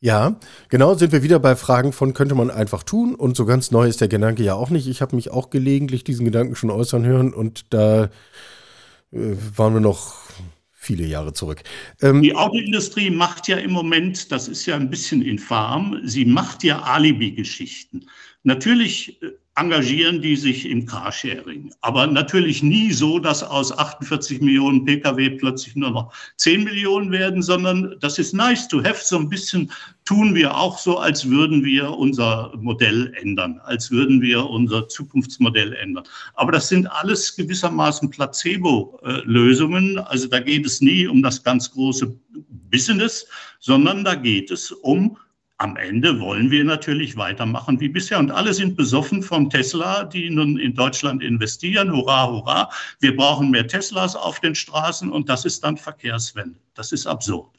Ja, 0.00 0.38
genau, 0.68 0.94
sind 0.94 1.10
wir 1.10 1.24
wieder 1.24 1.40
bei 1.40 1.56
Fragen 1.56 1.92
von, 1.92 2.14
könnte 2.14 2.36
man 2.36 2.50
einfach 2.50 2.84
tun? 2.84 3.14
Und 3.16 3.36
so 3.36 3.46
ganz 3.46 3.72
neu 3.72 3.88
ist 3.88 4.00
der 4.00 4.08
Gedanke 4.08 4.44
ja 4.44 4.54
auch 4.54 4.70
nicht. 4.70 4.86
Ich 4.86 5.00
habe 5.00 5.16
mich 5.16 5.30
auch 5.30 5.50
gelegentlich 5.50 6.04
diesen 6.04 6.24
Gedanken 6.24 6.54
schon 6.54 6.70
äußern 6.70 7.04
hören 7.04 7.34
und 7.34 7.72
da 7.74 8.04
äh, 8.04 9.36
waren 9.56 9.74
wir 9.74 9.80
noch 9.80 10.14
viele 10.72 11.04
Jahre 11.04 11.32
zurück. 11.32 11.64
Ähm, 12.00 12.22
Die 12.22 12.36
Autoindustrie 12.36 13.10
macht 13.10 13.48
ja 13.48 13.56
im 13.56 13.72
Moment, 13.72 14.30
das 14.30 14.46
ist 14.46 14.66
ja 14.66 14.76
ein 14.76 14.88
bisschen 14.88 15.20
infam, 15.20 16.00
sie 16.04 16.24
macht 16.24 16.62
ja 16.62 16.80
Alibi-Geschichten. 16.82 18.06
Natürlich 18.44 19.20
äh, 19.20 19.32
engagieren 19.58 20.22
die 20.22 20.36
sich 20.36 20.68
im 20.68 20.86
Carsharing. 20.86 21.72
Aber 21.80 22.06
natürlich 22.06 22.62
nie 22.62 22.92
so, 22.92 23.18
dass 23.18 23.42
aus 23.42 23.76
48 23.76 24.40
Millionen 24.40 24.84
Pkw 24.84 25.30
plötzlich 25.30 25.74
nur 25.74 25.90
noch 25.90 26.12
10 26.36 26.64
Millionen 26.64 27.10
werden, 27.10 27.42
sondern 27.42 27.96
das 28.00 28.18
ist 28.18 28.34
nice 28.34 28.68
to 28.68 28.82
have. 28.84 29.00
So 29.02 29.18
ein 29.18 29.28
bisschen 29.28 29.70
tun 30.04 30.34
wir 30.34 30.56
auch 30.56 30.78
so, 30.78 30.98
als 30.98 31.28
würden 31.28 31.64
wir 31.64 31.90
unser 31.90 32.52
Modell 32.56 33.12
ändern, 33.20 33.60
als 33.64 33.90
würden 33.90 34.22
wir 34.22 34.48
unser 34.48 34.88
Zukunftsmodell 34.88 35.72
ändern. 35.74 36.04
Aber 36.34 36.52
das 36.52 36.68
sind 36.68 36.86
alles 36.86 37.34
gewissermaßen 37.34 38.10
Placebo-Lösungen. 38.10 39.98
Also 39.98 40.28
da 40.28 40.40
geht 40.40 40.66
es 40.66 40.80
nie 40.80 41.06
um 41.06 41.22
das 41.22 41.42
ganz 41.42 41.70
große 41.72 42.14
Business, 42.70 43.26
sondern 43.60 44.04
da 44.04 44.14
geht 44.14 44.50
es 44.50 44.70
um 44.70 45.16
am 45.58 45.76
Ende 45.76 46.20
wollen 46.20 46.52
wir 46.52 46.64
natürlich 46.64 47.16
weitermachen 47.16 47.80
wie 47.80 47.88
bisher. 47.88 48.20
Und 48.20 48.30
alle 48.30 48.54
sind 48.54 48.76
besoffen 48.76 49.22
von 49.22 49.50
Tesla, 49.50 50.04
die 50.04 50.30
nun 50.30 50.56
in 50.56 50.74
Deutschland 50.74 51.22
investieren. 51.22 51.92
Hurra, 51.92 52.30
hurra. 52.30 52.70
Wir 53.00 53.16
brauchen 53.16 53.50
mehr 53.50 53.66
Teslas 53.66 54.14
auf 54.14 54.38
den 54.38 54.54
Straßen 54.54 55.10
und 55.10 55.28
das 55.28 55.44
ist 55.44 55.64
dann 55.64 55.76
Verkehrswende. 55.76 56.58
Das 56.74 56.92
ist 56.92 57.06
absurd. 57.08 57.58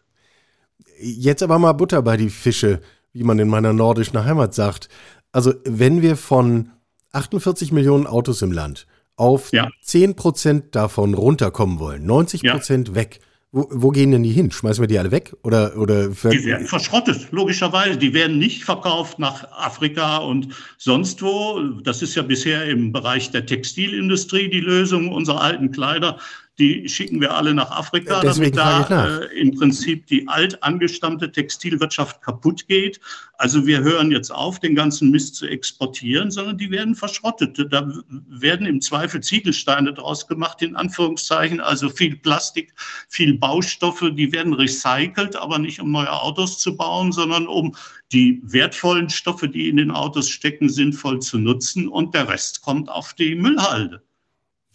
Jetzt 0.98 1.44
aber 1.44 1.60
mal 1.60 1.74
Butter 1.74 2.02
bei 2.02 2.16
die 2.16 2.30
Fische, 2.30 2.80
wie 3.12 3.24
man 3.24 3.38
in 3.38 3.50
meiner 3.50 3.74
nordischen 3.74 4.24
Heimat 4.24 4.54
sagt. 4.54 4.88
Also 5.34 5.54
wenn 5.66 6.02
wir 6.02 6.16
von 6.16 6.72
48 7.12 7.74
Millionen 7.74 8.08
Autos 8.08 8.42
im 8.42 8.54
Land 8.54 8.88
auf 9.18 9.52
ja. 9.52 9.70
10 9.82 10.16
Prozent 10.16 10.76
davon 10.76 11.14
runterkommen 11.14 11.80
wollen, 11.80 12.06
90 12.06 12.44
Prozent 12.44 12.88
ja. 12.90 12.96
weg, 12.96 13.20
wo, 13.52 13.68
wo, 13.72 13.90
gehen 13.90 14.12
denn 14.12 14.22
die 14.22 14.32
hin? 14.32 14.52
Schmeißen 14.52 14.84
wir 14.84 14.88
die 14.88 15.00
alle 15.00 15.10
weg? 15.10 15.36
Oder, 15.44 15.76
oder 15.76 16.10
die 16.10 16.46
werden 16.46 16.68
verschrottet, 16.68 17.30
logischerweise. 17.32 17.98
Die 17.98 18.14
werden 18.14 18.38
nicht 18.38 18.64
verkauft 18.64 19.18
nach 19.18 19.52
Afrika 19.52 20.18
und 20.18 20.50
sonst 20.78 21.24
wo. 21.24 21.60
Das 21.84 22.04
ist 22.04 22.14
ja 22.14 22.22
bisher 22.22 22.66
im 22.66 22.92
Bereich 22.92 23.32
der 23.32 23.48
Textilindustrie 23.48 24.50
die 24.50 24.60
Lösung 24.60 25.12
unserer 25.12 25.42
alten 25.42 25.72
Kleider 25.72 26.20
die 26.60 26.90
schicken 26.90 27.22
wir 27.22 27.34
alle 27.34 27.54
nach 27.54 27.72
Afrika, 27.72 28.20
Deswegen 28.20 28.56
damit 28.56 28.90
da 28.90 29.20
äh, 29.20 29.40
im 29.40 29.56
Prinzip 29.56 30.06
die 30.08 30.28
alt 30.28 30.62
angestammte 30.62 31.32
Textilwirtschaft 31.32 32.22
kaputt 32.22 32.68
geht. 32.68 33.00
Also 33.38 33.66
wir 33.66 33.80
hören 33.80 34.12
jetzt 34.12 34.32
auf, 34.32 34.60
den 34.60 34.76
ganzen 34.76 35.10
Mist 35.10 35.36
zu 35.36 35.48
exportieren, 35.48 36.30
sondern 36.30 36.58
die 36.58 36.70
werden 36.70 36.96
verschrottet. 36.96 37.66
Da 37.72 37.90
werden 38.28 38.68
im 38.68 38.82
Zweifel 38.82 39.22
Ziegelsteine 39.22 39.94
draus 39.94 40.28
gemacht, 40.28 40.62
in 40.62 40.76
Anführungszeichen, 40.76 41.62
also 41.62 41.88
viel 41.90 42.18
Plastik, 42.18 42.74
viel 43.08 43.38
Baustoffe, 43.38 44.12
die 44.12 44.34
werden 44.34 44.54
recycelt, 44.54 45.38
aber 45.38 45.60
nicht 45.60 45.80
um 45.80 45.92
neue 45.92 46.12
Autos 46.12 46.60
zu 46.60 46.76
bauen, 46.76 47.14
sondern 47.14 47.48
um 47.48 47.74
die 48.12 48.42
wertvollen 48.44 49.10
Stoffe, 49.10 49.48
die 49.48 49.70
in 49.70 49.78
den 49.78 49.92
Autos 49.92 50.30
stecken, 50.30 50.68
sinnvoll 50.68 51.20
zu 51.22 51.38
nutzen 51.38 51.88
und 51.88 52.14
der 52.14 52.28
Rest 52.28 52.62
kommt 52.62 52.90
auf 52.90 53.14
die 53.14 53.36
Müllhalde. 53.36 54.02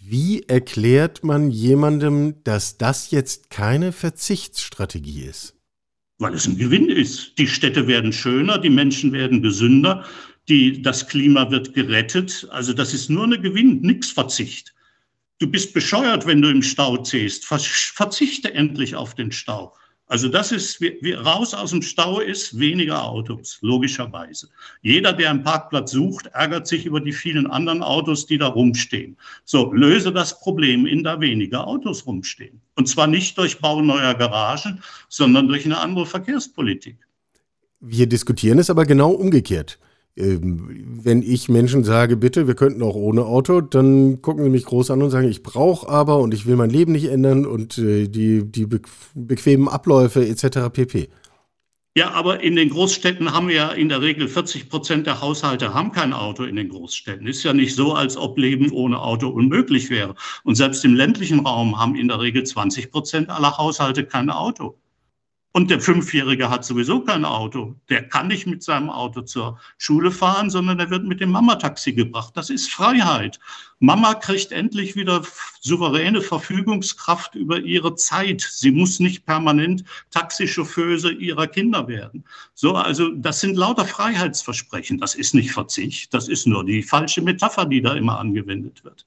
Wie 0.06 0.42
erklärt 0.42 1.24
man 1.24 1.50
jemandem, 1.50 2.34
dass 2.44 2.76
das 2.76 3.10
jetzt 3.10 3.48
keine 3.48 3.90
Verzichtsstrategie 3.90 5.22
ist? 5.22 5.54
Weil 6.18 6.34
es 6.34 6.46
ein 6.46 6.58
Gewinn 6.58 6.90
ist. 6.90 7.38
Die 7.38 7.46
Städte 7.46 7.86
werden 7.86 8.12
schöner, 8.12 8.58
die 8.58 8.68
Menschen 8.68 9.12
werden 9.12 9.40
gesünder, 9.40 10.04
die, 10.48 10.82
das 10.82 11.08
Klima 11.08 11.50
wird 11.50 11.72
gerettet. 11.72 12.46
Also 12.50 12.74
das 12.74 12.92
ist 12.92 13.08
nur 13.08 13.24
eine 13.24 13.40
Gewinn, 13.40 13.80
nichts 13.80 14.10
Verzicht. 14.10 14.74
Du 15.38 15.50
bist 15.50 15.72
bescheuert, 15.72 16.26
wenn 16.26 16.42
du 16.42 16.50
im 16.50 16.62
Stau 16.62 16.98
ziehst. 16.98 17.46
Verzichte 17.46 18.52
endlich 18.52 18.94
auf 18.96 19.14
den 19.14 19.32
Stau. 19.32 19.74
Also 20.06 20.28
das 20.28 20.52
ist, 20.52 20.80
wie, 20.80 21.12
raus 21.12 21.54
aus 21.54 21.70
dem 21.70 21.80
Stau 21.80 22.20
ist, 22.20 22.58
weniger 22.58 23.04
Autos, 23.04 23.58
logischerweise. 23.62 24.48
Jeder, 24.82 25.14
der 25.14 25.30
einen 25.30 25.42
Parkplatz 25.42 25.92
sucht, 25.92 26.26
ärgert 26.26 26.66
sich 26.66 26.84
über 26.84 27.00
die 27.00 27.12
vielen 27.12 27.46
anderen 27.46 27.82
Autos, 27.82 28.26
die 28.26 28.36
da 28.36 28.48
rumstehen. 28.48 29.16
So, 29.44 29.72
löse 29.72 30.12
das 30.12 30.38
Problem, 30.40 30.86
in 30.86 31.02
da 31.04 31.20
weniger 31.20 31.66
Autos 31.66 32.06
rumstehen. 32.06 32.60
Und 32.76 32.86
zwar 32.86 33.06
nicht 33.06 33.38
durch 33.38 33.60
Bau 33.60 33.80
neuer 33.80 34.14
Garagen, 34.14 34.82
sondern 35.08 35.48
durch 35.48 35.64
eine 35.64 35.78
andere 35.78 36.04
Verkehrspolitik. 36.04 36.98
Wir 37.80 38.06
diskutieren 38.06 38.58
es 38.58 38.68
aber 38.68 38.84
genau 38.84 39.10
umgekehrt. 39.10 39.78
Ähm, 40.16 40.84
wenn 41.02 41.22
ich 41.22 41.48
Menschen 41.48 41.82
sage, 41.82 42.16
bitte, 42.16 42.46
wir 42.46 42.54
könnten 42.54 42.82
auch 42.82 42.94
ohne 42.94 43.24
Auto, 43.24 43.60
dann 43.60 44.22
gucken 44.22 44.44
sie 44.44 44.50
mich 44.50 44.64
groß 44.64 44.92
an 44.92 45.02
und 45.02 45.10
sagen, 45.10 45.28
ich 45.28 45.42
brauche 45.42 45.88
aber 45.88 46.18
und 46.18 46.32
ich 46.34 46.46
will 46.46 46.54
mein 46.56 46.70
Leben 46.70 46.92
nicht 46.92 47.06
ändern 47.06 47.44
und 47.46 47.78
äh, 47.78 48.06
die, 48.06 48.44
die 48.44 48.68
bequemen 49.14 49.68
Abläufe 49.68 50.26
etc. 50.26 50.70
pp. 50.72 51.08
Ja, 51.96 52.10
aber 52.10 52.42
in 52.42 52.56
den 52.56 52.70
Großstädten 52.70 53.32
haben 53.32 53.46
wir 53.46 53.54
ja 53.54 53.68
in 53.70 53.88
der 53.88 54.02
Regel 54.02 54.26
40 54.26 54.68
Prozent 54.68 55.06
der 55.06 55.20
Haushalte 55.20 55.74
haben 55.74 55.92
kein 55.92 56.12
Auto 56.12 56.42
in 56.42 56.56
den 56.56 56.68
Großstädten. 56.68 57.26
Ist 57.26 57.44
ja 57.44 57.52
nicht 57.52 57.74
so, 57.76 57.92
als 57.94 58.16
ob 58.16 58.36
Leben 58.36 58.72
ohne 58.72 59.00
Auto 59.00 59.28
unmöglich 59.28 59.90
wäre. 59.90 60.16
Und 60.42 60.56
selbst 60.56 60.84
im 60.84 60.94
ländlichen 60.94 61.40
Raum 61.46 61.78
haben 61.78 61.94
in 61.94 62.08
der 62.08 62.20
Regel 62.20 62.42
20 62.44 62.90
Prozent 62.90 63.30
aller 63.30 63.56
Haushalte 63.58 64.04
kein 64.04 64.28
Auto. 64.30 64.76
Und 65.56 65.70
der 65.70 65.80
Fünfjährige 65.80 66.50
hat 66.50 66.64
sowieso 66.64 67.02
kein 67.02 67.24
Auto. 67.24 67.76
Der 67.88 68.08
kann 68.08 68.26
nicht 68.26 68.44
mit 68.44 68.64
seinem 68.64 68.90
Auto 68.90 69.22
zur 69.22 69.60
Schule 69.78 70.10
fahren, 70.10 70.50
sondern 70.50 70.80
er 70.80 70.90
wird 70.90 71.04
mit 71.04 71.20
dem 71.20 71.30
Mama-Taxi 71.30 71.92
gebracht. 71.92 72.36
Das 72.36 72.50
ist 72.50 72.72
Freiheit. 72.72 73.38
Mama 73.78 74.14
kriegt 74.14 74.50
endlich 74.50 74.96
wieder 74.96 75.22
souveräne 75.60 76.22
Verfügungskraft 76.22 77.36
über 77.36 77.60
ihre 77.60 77.94
Zeit. 77.94 78.40
Sie 78.40 78.72
muss 78.72 78.98
nicht 78.98 79.26
permanent 79.26 79.84
Taxichauffeuse 80.10 81.12
ihrer 81.12 81.46
Kinder 81.46 81.86
werden. 81.86 82.24
So, 82.54 82.74
also 82.74 83.10
das 83.10 83.38
sind 83.38 83.56
lauter 83.56 83.84
Freiheitsversprechen. 83.84 84.98
Das 84.98 85.14
ist 85.14 85.34
nicht 85.34 85.52
Verzicht. 85.52 86.12
Das 86.12 86.26
ist 86.26 86.48
nur 86.48 86.64
die 86.64 86.82
falsche 86.82 87.22
Metapher, 87.22 87.64
die 87.64 87.80
da 87.80 87.94
immer 87.94 88.18
angewendet 88.18 88.82
wird. 88.82 89.06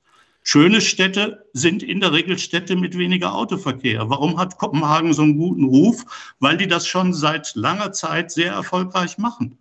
Schöne 0.49 0.79
Städte 0.79 1.49
sind 1.51 1.83
in 1.83 1.99
der 1.99 2.13
Regel 2.13 2.39
Städte 2.39 2.77
mit 2.77 2.97
weniger 2.97 3.35
Autoverkehr. 3.35 4.09
Warum 4.09 4.39
hat 4.39 4.57
Kopenhagen 4.57 5.11
so 5.11 5.23
einen 5.23 5.37
guten 5.37 5.65
Ruf? 5.65 6.05
Weil 6.39 6.55
die 6.55 6.67
das 6.67 6.87
schon 6.87 7.13
seit 7.13 7.53
langer 7.55 7.91
Zeit 7.91 8.31
sehr 8.31 8.53
erfolgreich 8.53 9.17
machen. 9.17 9.57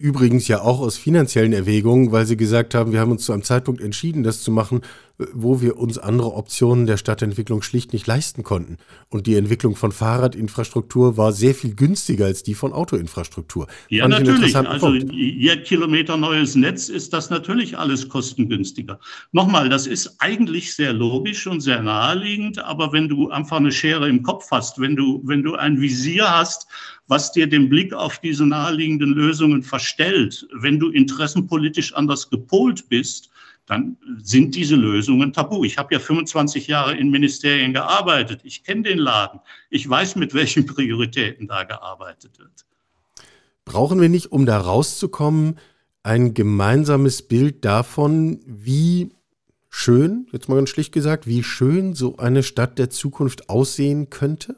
Übrigens 0.00 0.48
ja 0.48 0.62
auch 0.62 0.80
aus 0.80 0.96
finanziellen 0.96 1.52
Erwägungen, 1.52 2.10
weil 2.10 2.24
sie 2.24 2.38
gesagt 2.38 2.74
haben, 2.74 2.90
wir 2.90 3.00
haben 3.00 3.10
uns 3.10 3.26
zu 3.26 3.34
einem 3.34 3.42
Zeitpunkt 3.42 3.82
entschieden, 3.82 4.22
das 4.22 4.40
zu 4.42 4.50
machen, 4.50 4.80
wo 5.34 5.60
wir 5.60 5.76
uns 5.76 5.98
andere 5.98 6.32
Optionen 6.32 6.86
der 6.86 6.96
Stadtentwicklung 6.96 7.60
schlicht 7.60 7.92
nicht 7.92 8.06
leisten 8.06 8.42
konnten. 8.42 8.78
Und 9.10 9.26
die 9.26 9.34
Entwicklung 9.34 9.76
von 9.76 9.92
Fahrradinfrastruktur 9.92 11.18
war 11.18 11.32
sehr 11.32 11.54
viel 11.54 11.74
günstiger 11.74 12.24
als 12.24 12.42
die 12.42 12.54
von 12.54 12.72
Autoinfrastruktur. 12.72 13.66
Ja, 13.90 14.08
Fand 14.08 14.24
natürlich. 14.24 14.56
Also 14.56 14.94
je 14.94 15.54
Kilometer 15.58 16.16
neues 16.16 16.54
Netz 16.54 16.88
ist 16.88 17.12
das 17.12 17.28
natürlich 17.28 17.76
alles 17.76 18.08
kostengünstiger. 18.08 18.98
Nochmal, 19.32 19.68
das 19.68 19.86
ist 19.86 20.16
eigentlich 20.18 20.74
sehr 20.74 20.94
logisch 20.94 21.46
und 21.46 21.60
sehr 21.60 21.82
naheliegend, 21.82 22.58
aber 22.58 22.94
wenn 22.94 23.06
du 23.06 23.28
einfach 23.28 23.58
eine 23.58 23.70
Schere 23.70 24.08
im 24.08 24.22
Kopf 24.22 24.46
hast, 24.50 24.80
wenn 24.80 24.96
du, 24.96 25.20
wenn 25.24 25.42
du 25.42 25.56
ein 25.56 25.78
Visier 25.78 26.30
hast, 26.30 26.66
was 27.10 27.32
dir 27.32 27.48
den 27.48 27.68
Blick 27.68 27.92
auf 27.92 28.20
diese 28.20 28.46
naheliegenden 28.46 29.10
Lösungen 29.10 29.64
verstellt, 29.64 30.46
wenn 30.52 30.78
du 30.78 30.90
interessenpolitisch 30.90 31.92
anders 31.92 32.30
gepolt 32.30 32.88
bist, 32.88 33.30
dann 33.66 33.96
sind 34.22 34.54
diese 34.54 34.76
Lösungen 34.76 35.32
tabu. 35.32 35.64
Ich 35.64 35.76
habe 35.76 35.92
ja 35.92 35.98
25 35.98 36.68
Jahre 36.68 36.96
in 36.96 37.10
Ministerien 37.10 37.72
gearbeitet. 37.72 38.42
Ich 38.44 38.62
kenne 38.62 38.82
den 38.82 38.98
Laden. 38.98 39.40
Ich 39.70 39.88
weiß, 39.90 40.14
mit 40.16 40.34
welchen 40.34 40.66
Prioritäten 40.66 41.48
da 41.48 41.64
gearbeitet 41.64 42.38
wird. 42.38 42.64
Brauchen 43.64 44.00
wir 44.00 44.08
nicht, 44.08 44.30
um 44.30 44.46
da 44.46 44.58
rauszukommen, 44.58 45.58
ein 46.04 46.32
gemeinsames 46.32 47.22
Bild 47.22 47.64
davon, 47.64 48.40
wie 48.46 49.10
schön, 49.68 50.28
jetzt 50.30 50.48
mal 50.48 50.56
ganz 50.56 50.70
schlicht 50.70 50.92
gesagt, 50.92 51.26
wie 51.26 51.42
schön 51.42 51.94
so 51.94 52.18
eine 52.18 52.44
Stadt 52.44 52.78
der 52.78 52.90
Zukunft 52.90 53.50
aussehen 53.50 54.10
könnte? 54.10 54.56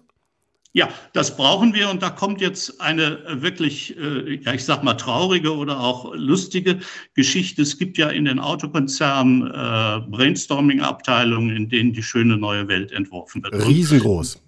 Ja, 0.75 0.89
das 1.13 1.37
brauchen 1.37 1.75
wir 1.75 1.91
und 1.91 2.03
da 2.03 2.09
kommt 2.09 2.41
jetzt 2.41 2.81
eine 2.81 3.19
äh, 3.27 3.43
wirklich, 3.43 3.95
äh, 3.99 4.37
ja, 4.37 4.55
ich 4.55 4.65
sag 4.65 4.83
mal 4.83 4.95
traurige 4.95 5.55
oder 5.55 5.79
auch 5.81 6.15
lustige 6.15 6.81
Geschichte. 7.15 7.61
Es 7.61 7.77
gibt 7.77 7.99
ja 7.99 8.09
in 8.09 8.25
den 8.25 8.39
Autokonzernen 8.39 9.49
äh, 9.49 10.01
Brainstorming-Abteilungen, 10.09 11.55
in 11.55 11.69
denen 11.69 11.93
die 11.93 12.03
schöne 12.03 12.39
neue 12.39 12.69
Welt 12.69 12.91
entworfen 12.91 13.43
wird. 13.43 13.55
Riesengroß. 13.67 14.43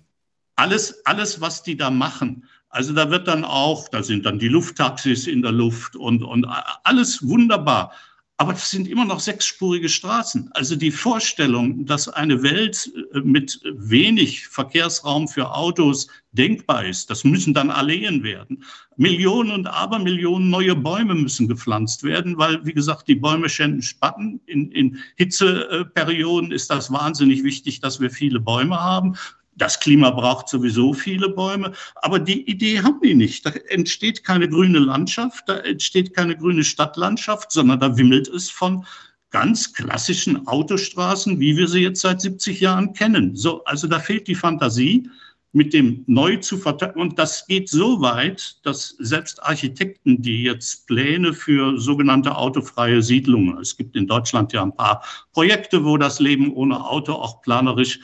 alles, 0.56 1.04
alles, 1.04 1.42
was 1.42 1.62
die 1.62 1.76
da 1.76 1.90
machen, 1.90 2.44
also 2.74 2.92
da 2.92 3.08
wird 3.08 3.28
dann 3.28 3.44
auch, 3.44 3.88
da 3.88 4.02
sind 4.02 4.26
dann 4.26 4.40
die 4.40 4.48
Lufttaxis 4.48 5.28
in 5.28 5.42
der 5.42 5.52
Luft 5.52 5.94
und, 5.94 6.24
und 6.24 6.44
alles 6.82 7.24
wunderbar. 7.24 7.92
Aber 8.36 8.52
das 8.52 8.70
sind 8.70 8.88
immer 8.88 9.04
noch 9.04 9.20
sechsspurige 9.20 9.88
Straßen. 9.88 10.50
Also 10.54 10.74
die 10.74 10.90
Vorstellung, 10.90 11.86
dass 11.86 12.08
eine 12.08 12.42
Welt 12.42 12.90
äh, 13.12 13.20
mit 13.20 13.60
wenig 13.64 14.48
Verkehrsraum 14.48 15.28
für 15.28 15.54
Autos 15.54 16.08
denkbar 16.32 16.84
ist, 16.84 17.10
das 17.10 17.22
müssen 17.22 17.54
dann 17.54 17.70
Alleen 17.70 18.24
werden. 18.24 18.64
Millionen 18.96 19.52
und 19.52 19.68
Abermillionen 19.68 20.50
neue 20.50 20.74
Bäume 20.74 21.14
müssen 21.14 21.46
gepflanzt 21.46 22.02
werden, 22.02 22.36
weil, 22.36 22.64
wie 22.66 22.72
gesagt, 22.72 23.06
die 23.06 23.14
Bäume 23.14 23.48
schänden 23.48 23.82
Spatten. 23.82 24.40
In, 24.46 24.72
in 24.72 24.98
Hitzeperioden 25.14 26.50
ist 26.50 26.70
das 26.70 26.90
wahnsinnig 26.92 27.44
wichtig, 27.44 27.80
dass 27.80 28.00
wir 28.00 28.10
viele 28.10 28.40
Bäume 28.40 28.80
haben. 28.80 29.14
Das 29.56 29.78
Klima 29.80 30.10
braucht 30.10 30.48
sowieso 30.48 30.92
viele 30.92 31.28
Bäume, 31.28 31.72
aber 31.96 32.18
die 32.18 32.48
Idee 32.50 32.82
haben 32.82 33.00
die 33.02 33.14
nicht. 33.14 33.46
Da 33.46 33.50
entsteht 33.68 34.24
keine 34.24 34.48
grüne 34.48 34.78
Landschaft, 34.78 35.44
da 35.48 35.58
entsteht 35.58 36.14
keine 36.14 36.36
grüne 36.36 36.64
Stadtlandschaft, 36.64 37.52
sondern 37.52 37.80
da 37.80 37.96
wimmelt 37.96 38.28
es 38.28 38.50
von 38.50 38.84
ganz 39.30 39.72
klassischen 39.72 40.46
Autostraßen, 40.46 41.40
wie 41.40 41.56
wir 41.56 41.68
sie 41.68 41.80
jetzt 41.80 42.02
seit 42.02 42.20
70 42.20 42.60
Jahren 42.60 42.92
kennen. 42.92 43.34
So, 43.34 43.64
also 43.64 43.88
da 43.88 43.98
fehlt 43.98 44.28
die 44.28 44.34
Fantasie, 44.34 45.08
mit 45.54 45.72
dem 45.72 46.04
neu 46.06 46.36
zu 46.36 46.58
verteilen. 46.58 46.96
Und 46.96 47.18
das 47.18 47.46
geht 47.46 47.68
so 47.68 48.00
weit, 48.00 48.58
dass 48.64 48.96
selbst 48.98 49.42
Architekten, 49.42 50.20
die 50.20 50.42
jetzt 50.42 50.86
Pläne 50.88 51.32
für 51.32 51.78
sogenannte 51.78 52.36
autofreie 52.36 53.00
Siedlungen, 53.00 53.58
es 53.58 53.76
gibt 53.76 53.94
in 53.94 54.08
Deutschland 54.08 54.52
ja 54.52 54.62
ein 54.62 54.74
paar 54.74 55.04
Projekte, 55.32 55.84
wo 55.84 55.96
das 55.96 56.18
Leben 56.18 56.52
ohne 56.52 56.84
Auto 56.84 57.12
auch 57.12 57.40
planerisch 57.40 58.00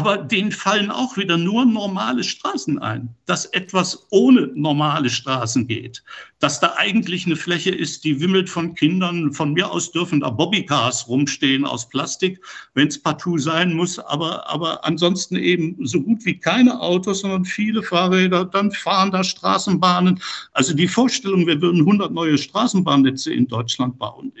aber 0.00 0.16
denen 0.16 0.50
fallen 0.50 0.90
auch 0.90 1.18
wieder 1.18 1.36
nur 1.36 1.66
normale 1.66 2.24
Straßen 2.24 2.78
ein, 2.78 3.14
dass 3.26 3.44
etwas 3.44 4.06
ohne 4.08 4.50
normale 4.54 5.10
Straßen 5.10 5.66
geht, 5.66 6.02
dass 6.38 6.58
da 6.58 6.72
eigentlich 6.78 7.26
eine 7.26 7.36
Fläche 7.36 7.70
ist, 7.70 8.04
die 8.04 8.18
wimmelt 8.18 8.48
von 8.48 8.74
Kindern. 8.74 9.34
Von 9.34 9.52
mir 9.52 9.70
aus 9.70 9.92
dürfen 9.92 10.20
da 10.20 10.30
Bobbycars 10.30 11.06
rumstehen 11.06 11.66
aus 11.66 11.86
Plastik, 11.86 12.40
wenn 12.72 12.88
es 12.88 12.98
partout 12.98 13.36
sein 13.36 13.74
muss, 13.74 13.98
aber, 13.98 14.48
aber 14.48 14.82
ansonsten 14.86 15.36
eben 15.36 15.76
so 15.86 16.00
gut 16.00 16.24
wie 16.24 16.38
keine 16.38 16.80
Autos, 16.80 17.20
sondern 17.20 17.44
viele 17.44 17.82
Fahrräder, 17.82 18.46
dann 18.46 18.72
fahren 18.72 19.10
da 19.10 19.22
Straßenbahnen. 19.22 20.18
Also 20.52 20.72
die 20.72 20.88
Vorstellung, 20.88 21.46
wir 21.46 21.60
würden 21.60 21.80
100 21.80 22.10
neue 22.10 22.38
Straßenbahnnetze 22.38 23.34
in 23.34 23.46
Deutschland 23.46 23.98
bauen, 23.98 24.32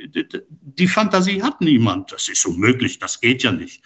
die 0.62 0.88
Fantasie 0.88 1.42
hat 1.42 1.60
niemand. 1.60 2.12
Das 2.12 2.30
ist 2.30 2.46
unmöglich, 2.46 2.98
das 2.98 3.20
geht 3.20 3.42
ja 3.42 3.52
nicht. 3.52 3.82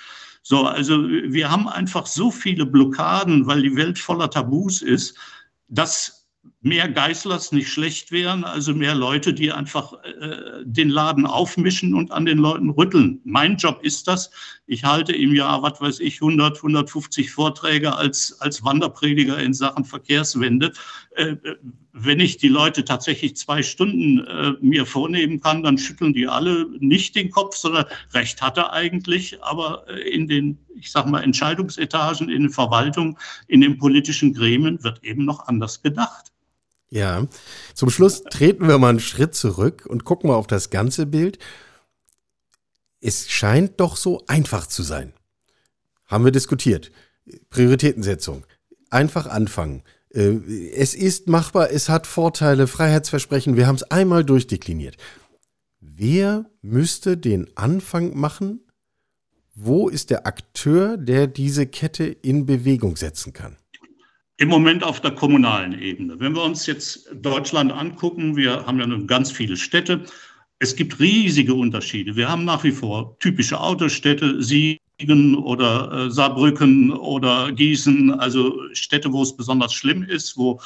So, 0.46 0.66
also 0.66 1.08
wir 1.08 1.50
haben 1.50 1.68
einfach 1.68 2.04
so 2.06 2.30
viele 2.30 2.66
Blockaden, 2.66 3.46
weil 3.46 3.62
die 3.62 3.76
Welt 3.76 3.98
voller 3.98 4.28
Tabus 4.28 4.82
ist, 4.82 5.16
dass 5.68 6.13
mehr 6.64 6.88
Geißlers 6.88 7.52
nicht 7.52 7.68
schlecht 7.68 8.10
wären, 8.10 8.42
also 8.42 8.74
mehr 8.74 8.94
Leute, 8.94 9.34
die 9.34 9.52
einfach 9.52 9.92
äh, 10.02 10.62
den 10.64 10.88
Laden 10.88 11.26
aufmischen 11.26 11.94
und 11.94 12.10
an 12.10 12.24
den 12.24 12.38
Leuten 12.38 12.70
rütteln. 12.70 13.20
Mein 13.24 13.58
Job 13.58 13.80
ist 13.82 14.08
das. 14.08 14.30
Ich 14.66 14.82
halte 14.82 15.12
im 15.12 15.34
Jahr, 15.34 15.62
was 15.62 15.78
weiß 15.82 16.00
ich, 16.00 16.22
100, 16.22 16.56
150 16.56 17.30
Vorträge 17.30 17.94
als, 17.94 18.40
als 18.40 18.64
Wanderprediger 18.64 19.38
in 19.38 19.52
Sachen 19.52 19.84
Verkehrswende. 19.84 20.72
Äh, 21.16 21.36
wenn 21.92 22.18
ich 22.18 22.38
die 22.38 22.48
Leute 22.48 22.82
tatsächlich 22.82 23.36
zwei 23.36 23.62
Stunden 23.62 24.26
äh, 24.26 24.54
mir 24.62 24.86
vornehmen 24.86 25.40
kann, 25.40 25.62
dann 25.62 25.76
schütteln 25.76 26.14
die 26.14 26.26
alle 26.26 26.66
nicht 26.78 27.14
den 27.14 27.30
Kopf, 27.30 27.56
sondern 27.56 27.84
recht 28.14 28.40
hat 28.40 28.56
er 28.56 28.72
eigentlich. 28.72 29.44
Aber 29.44 29.86
äh, 29.86 30.00
in 30.08 30.28
den, 30.28 30.58
ich 30.76 30.90
sag 30.90 31.06
mal, 31.06 31.22
Entscheidungsetagen, 31.22 32.30
in 32.30 32.44
den 32.44 32.50
Verwaltungen, 32.50 33.18
in 33.48 33.60
den 33.60 33.76
politischen 33.76 34.32
Gremien 34.32 34.82
wird 34.82 35.04
eben 35.04 35.26
noch 35.26 35.46
anders 35.46 35.82
gedacht. 35.82 36.33
Ja, 36.94 37.26
zum 37.74 37.90
Schluss 37.90 38.22
treten 38.22 38.68
wir 38.68 38.78
mal 38.78 38.90
einen 38.90 39.00
Schritt 39.00 39.34
zurück 39.34 39.84
und 39.84 40.04
gucken 40.04 40.28
mal 40.28 40.36
auf 40.36 40.46
das 40.46 40.70
ganze 40.70 41.06
Bild. 41.06 41.40
Es 43.00 43.28
scheint 43.28 43.80
doch 43.80 43.96
so 43.96 44.22
einfach 44.28 44.68
zu 44.68 44.84
sein. 44.84 45.12
Haben 46.06 46.24
wir 46.24 46.30
diskutiert. 46.30 46.92
Prioritätensetzung. 47.50 48.46
Einfach 48.90 49.26
anfangen. 49.26 49.82
Äh, 50.10 50.36
es 50.72 50.94
ist 50.94 51.26
machbar, 51.26 51.72
es 51.72 51.88
hat 51.88 52.06
Vorteile, 52.06 52.68
Freiheitsversprechen. 52.68 53.56
Wir 53.56 53.66
haben 53.66 53.74
es 53.74 53.90
einmal 53.90 54.24
durchdekliniert. 54.24 54.96
Wer 55.80 56.48
müsste 56.62 57.16
den 57.16 57.48
Anfang 57.56 58.16
machen? 58.16 58.60
Wo 59.56 59.88
ist 59.88 60.10
der 60.10 60.28
Akteur, 60.28 60.96
der 60.96 61.26
diese 61.26 61.66
Kette 61.66 62.04
in 62.04 62.46
Bewegung 62.46 62.96
setzen 62.96 63.32
kann? 63.32 63.56
Im 64.36 64.48
Moment 64.48 64.82
auf 64.82 65.00
der 65.00 65.12
kommunalen 65.12 65.80
Ebene. 65.80 66.18
Wenn 66.18 66.34
wir 66.34 66.42
uns 66.42 66.66
jetzt 66.66 67.08
Deutschland 67.14 67.72
angucken, 67.72 68.36
wir 68.36 68.66
haben 68.66 68.80
ja 68.80 68.86
nun 68.86 69.06
ganz 69.06 69.30
viele 69.30 69.56
Städte. 69.56 70.04
Es 70.58 70.74
gibt 70.74 70.98
riesige 70.98 71.54
Unterschiede. 71.54 72.16
Wir 72.16 72.28
haben 72.28 72.44
nach 72.44 72.64
wie 72.64 72.72
vor 72.72 73.16
typische 73.20 73.60
Autostädte, 73.60 74.42
Siegen 74.42 75.36
oder 75.36 75.92
äh, 75.92 76.10
Saarbrücken 76.10 76.90
oder 76.92 77.52
Gießen, 77.52 78.12
also 78.18 78.60
Städte, 78.72 79.12
wo 79.12 79.22
es 79.22 79.36
besonders 79.36 79.72
schlimm 79.72 80.02
ist, 80.02 80.36
wo 80.36 80.60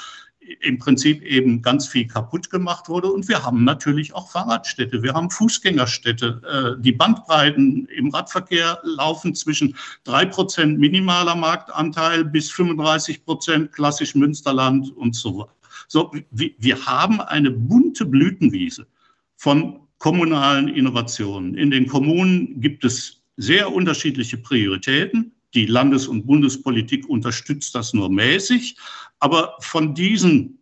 im 0.61 0.79
Prinzip 0.79 1.23
eben 1.23 1.63
ganz 1.63 1.87
viel 1.87 2.07
kaputt 2.07 2.51
gemacht 2.51 2.89
wurde. 2.89 3.11
Und 3.13 3.29
wir 3.29 3.45
haben 3.45 3.65
natürlich 3.65 4.15
auch 4.15 4.31
Fahrradstädte, 4.31 5.03
wir 5.03 5.15
haben 5.15 5.31
Fußgängerstädte. 5.31 6.77
Äh, 6.79 6.83
die 6.83 6.93
Bandbreiten 6.93 7.87
im 7.87 8.11
Radverkehr 8.11 8.79
laufen 8.83 9.35
zwischen 9.35 9.77
drei 10.05 10.25
Prozent 10.25 10.79
minimaler 10.79 11.35
Marktanteil 11.35 12.25
bis 12.25 12.51
35 12.51 13.25
Prozent 13.25 13.73
klassisch 13.73 14.15
Münsterland 14.15 14.97
und 14.97 15.15
so. 15.15 15.49
So, 15.87 16.13
wir 16.31 16.87
haben 16.87 17.21
eine 17.21 17.51
bunte 17.51 18.05
Blütenwiese 18.05 18.87
von 19.37 19.81
kommunalen 19.99 20.69
Innovationen. 20.69 21.55
In 21.55 21.71
den 21.71 21.87
Kommunen 21.87 22.61
gibt 22.61 22.85
es 22.85 23.23
sehr 23.37 23.73
unterschiedliche 23.73 24.37
Prioritäten. 24.37 25.33
Die 25.55 25.67
Landes- 25.67 26.07
und 26.07 26.27
Bundespolitik 26.27 27.09
unterstützt 27.09 27.75
das 27.75 27.95
nur 27.95 28.11
mäßig. 28.11 28.77
Aber 29.19 29.57
von 29.61 29.95
diesen 29.95 30.59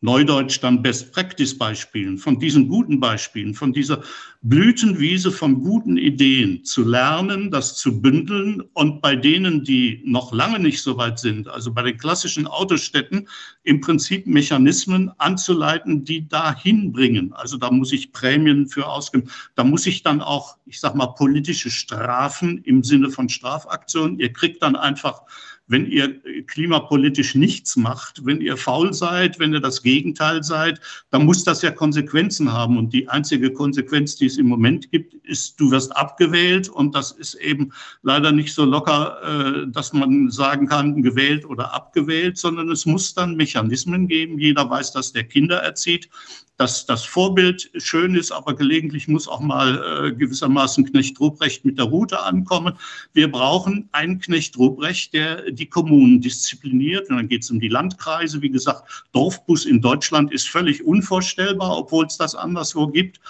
Neudeutsch 0.00 0.60
dann 0.62 0.82
Best-Practice-Beispielen, 0.82 2.18
von 2.18 2.38
diesen 2.38 2.68
guten 2.68 3.00
Beispielen, 3.00 3.54
von 3.54 3.72
dieser 3.72 4.02
Blütenwiese 4.42 5.32
von 5.32 5.60
guten 5.60 5.96
Ideen 5.96 6.64
zu 6.64 6.84
lernen, 6.84 7.50
das 7.50 7.76
zu 7.76 8.00
bündeln 8.00 8.62
und 8.74 9.02
bei 9.02 9.16
denen, 9.16 9.64
die 9.64 10.00
noch 10.04 10.32
lange 10.32 10.60
nicht 10.60 10.80
so 10.80 10.96
weit 10.96 11.18
sind, 11.18 11.48
also 11.48 11.74
bei 11.74 11.82
den 11.82 11.98
klassischen 11.98 12.46
Autostädten, 12.46 13.28
im 13.64 13.80
Prinzip 13.80 14.28
Mechanismen 14.28 15.10
anzuleiten, 15.18 16.04
die 16.04 16.28
dahin 16.28 16.92
bringen. 16.92 17.32
Also 17.32 17.56
da 17.56 17.72
muss 17.72 17.92
ich 17.92 18.12
Prämien 18.12 18.68
für 18.68 18.86
ausgeben. 18.86 19.28
Da 19.56 19.64
muss 19.64 19.86
ich 19.86 20.04
dann 20.04 20.20
auch, 20.20 20.56
ich 20.66 20.78
sag 20.78 20.94
mal, 20.94 21.08
politische 21.08 21.70
Strafen 21.70 22.58
im 22.58 22.84
Sinne 22.84 23.10
von 23.10 23.28
Strafaktionen. 23.28 24.20
Ihr 24.20 24.32
kriegt 24.32 24.62
dann 24.62 24.76
einfach 24.76 25.22
wenn 25.68 25.86
ihr 25.86 26.20
klimapolitisch 26.46 27.34
nichts 27.34 27.76
macht, 27.76 28.24
wenn 28.24 28.40
ihr 28.40 28.56
faul 28.56 28.92
seid, 28.94 29.38
wenn 29.38 29.52
ihr 29.52 29.60
das 29.60 29.82
Gegenteil 29.82 30.42
seid, 30.42 30.80
dann 31.10 31.26
muss 31.26 31.44
das 31.44 31.62
ja 31.62 31.70
Konsequenzen 31.70 32.52
haben. 32.52 32.78
Und 32.78 32.92
die 32.92 33.08
einzige 33.08 33.52
Konsequenz, 33.52 34.16
die 34.16 34.26
es 34.26 34.38
im 34.38 34.46
Moment 34.46 34.90
gibt, 34.90 35.14
ist, 35.26 35.60
du 35.60 35.70
wirst 35.70 35.94
abgewählt. 35.94 36.68
Und 36.68 36.94
das 36.94 37.12
ist 37.12 37.34
eben 37.34 37.72
leider 38.02 38.32
nicht 38.32 38.54
so 38.54 38.64
locker, 38.64 39.18
äh, 39.22 39.70
dass 39.70 39.92
man 39.92 40.30
sagen 40.30 40.66
kann, 40.66 41.02
gewählt 41.02 41.44
oder 41.44 41.74
abgewählt, 41.74 42.38
sondern 42.38 42.70
es 42.70 42.86
muss 42.86 43.14
dann 43.14 43.36
Mechanismen 43.36 44.08
geben. 44.08 44.38
Jeder 44.38 44.68
weiß, 44.68 44.92
dass 44.92 45.12
der 45.12 45.24
Kinder 45.24 45.58
erzieht 45.58 46.08
dass 46.58 46.86
das 46.86 47.04
Vorbild 47.04 47.70
schön 47.76 48.16
ist, 48.16 48.32
aber 48.32 48.54
gelegentlich 48.54 49.06
muss 49.06 49.28
auch 49.28 49.40
mal 49.40 50.08
äh, 50.08 50.12
gewissermaßen 50.12 50.84
Knecht 50.90 51.18
Ruprecht 51.20 51.64
mit 51.64 51.78
der 51.78 51.86
Route 51.86 52.20
ankommen. 52.20 52.74
Wir 53.14 53.30
brauchen 53.30 53.88
einen 53.92 54.18
Knecht 54.18 54.58
Ruprecht, 54.58 55.14
der 55.14 55.52
die 55.52 55.66
Kommunen 55.66 56.20
diszipliniert. 56.20 57.08
Und 57.08 57.16
dann 57.16 57.28
geht 57.28 57.44
es 57.44 57.50
um 57.52 57.60
die 57.60 57.68
Landkreise. 57.68 58.42
Wie 58.42 58.50
gesagt, 58.50 59.06
Dorfbus 59.12 59.66
in 59.66 59.80
Deutschland 59.80 60.32
ist 60.32 60.48
völlig 60.48 60.84
unvorstellbar, 60.84 61.78
obwohl 61.78 62.06
es 62.06 62.18
das 62.18 62.34
anderswo 62.34 62.88
gibt. 62.88 63.20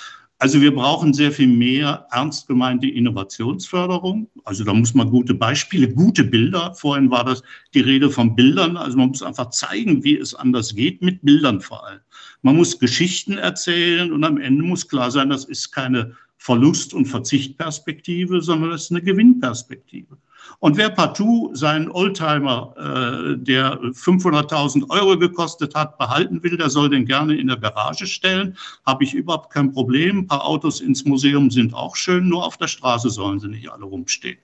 Also 0.41 0.61
wir 0.61 0.73
brauchen 0.73 1.13
sehr 1.13 1.33
viel 1.33 1.49
mehr 1.49 2.07
ernst 2.13 2.47
gemeinte 2.47 2.87
Innovationsförderung. 2.87 4.31
Also 4.45 4.63
da 4.63 4.73
muss 4.73 4.95
man 4.95 5.11
gute 5.11 5.35
Beispiele, 5.35 5.93
gute 5.93 6.23
Bilder. 6.23 6.75
Vorhin 6.77 7.11
war 7.11 7.25
das 7.25 7.43
die 7.75 7.81
Rede 7.81 8.09
von 8.09 8.37
Bildern. 8.37 8.77
Also 8.77 8.97
man 8.97 9.09
muss 9.09 9.23
einfach 9.23 9.51
zeigen, 9.51 10.05
wie 10.05 10.17
es 10.17 10.35
anders 10.35 10.75
geht, 10.75 11.03
mit 11.03 11.23
Bildern 11.23 11.61
vor 11.61 11.85
allem. 11.85 12.01
Man 12.43 12.57
muss 12.57 12.79
Geschichten 12.79 13.39
erzählen 13.39 14.13
und 14.13 14.25
am 14.25 14.39
Ende 14.39 14.63
muss 14.63 14.89
klar 14.89 15.11
sein, 15.11 15.31
das 15.31 15.45
ist 15.45 15.73
keine 15.73 16.17
Verlust- 16.37 16.95
und 16.95 17.07
Verzichtperspektive, 17.07 18.41
sondern 18.41 18.71
das 18.71 18.85
ist 18.85 18.91
eine 18.93 19.03
Gewinnperspektive. 19.03 20.17
Und 20.61 20.77
wer 20.77 20.91
partout 20.91 21.51
seinen 21.55 21.91
Oldtimer, 21.91 22.75
äh, 22.77 23.37
der 23.37 23.79
500.000 23.93 24.89
Euro 24.91 25.19
gekostet 25.19 25.75
hat, 25.75 25.99
behalten 25.99 26.43
will, 26.43 26.57
der 26.57 26.71
soll 26.71 26.91
den 26.91 27.07
gerne 27.07 27.37
in 27.37 27.49
der 27.49 27.59
Garage 27.59 28.07
stellen. 28.07 28.57
Habe 28.87 29.05
ich 29.05 29.15
überhaupt 29.15 29.53
kein 29.53 29.73
Problem. 29.73 30.21
Ein 30.21 30.27
paar 30.27 30.45
Autos 30.45 30.81
ins 30.81 31.05
Museum 31.05 31.51
sind 31.51 31.75
auch 31.75 31.97
schön, 31.97 32.29
nur 32.29 32.45
auf 32.45 32.57
der 32.57 32.69
Straße 32.69 33.11
sollen 33.11 33.41
sie 33.41 33.49
nicht 33.49 33.71
alle 33.71 33.85
rumstehen. 33.85 34.39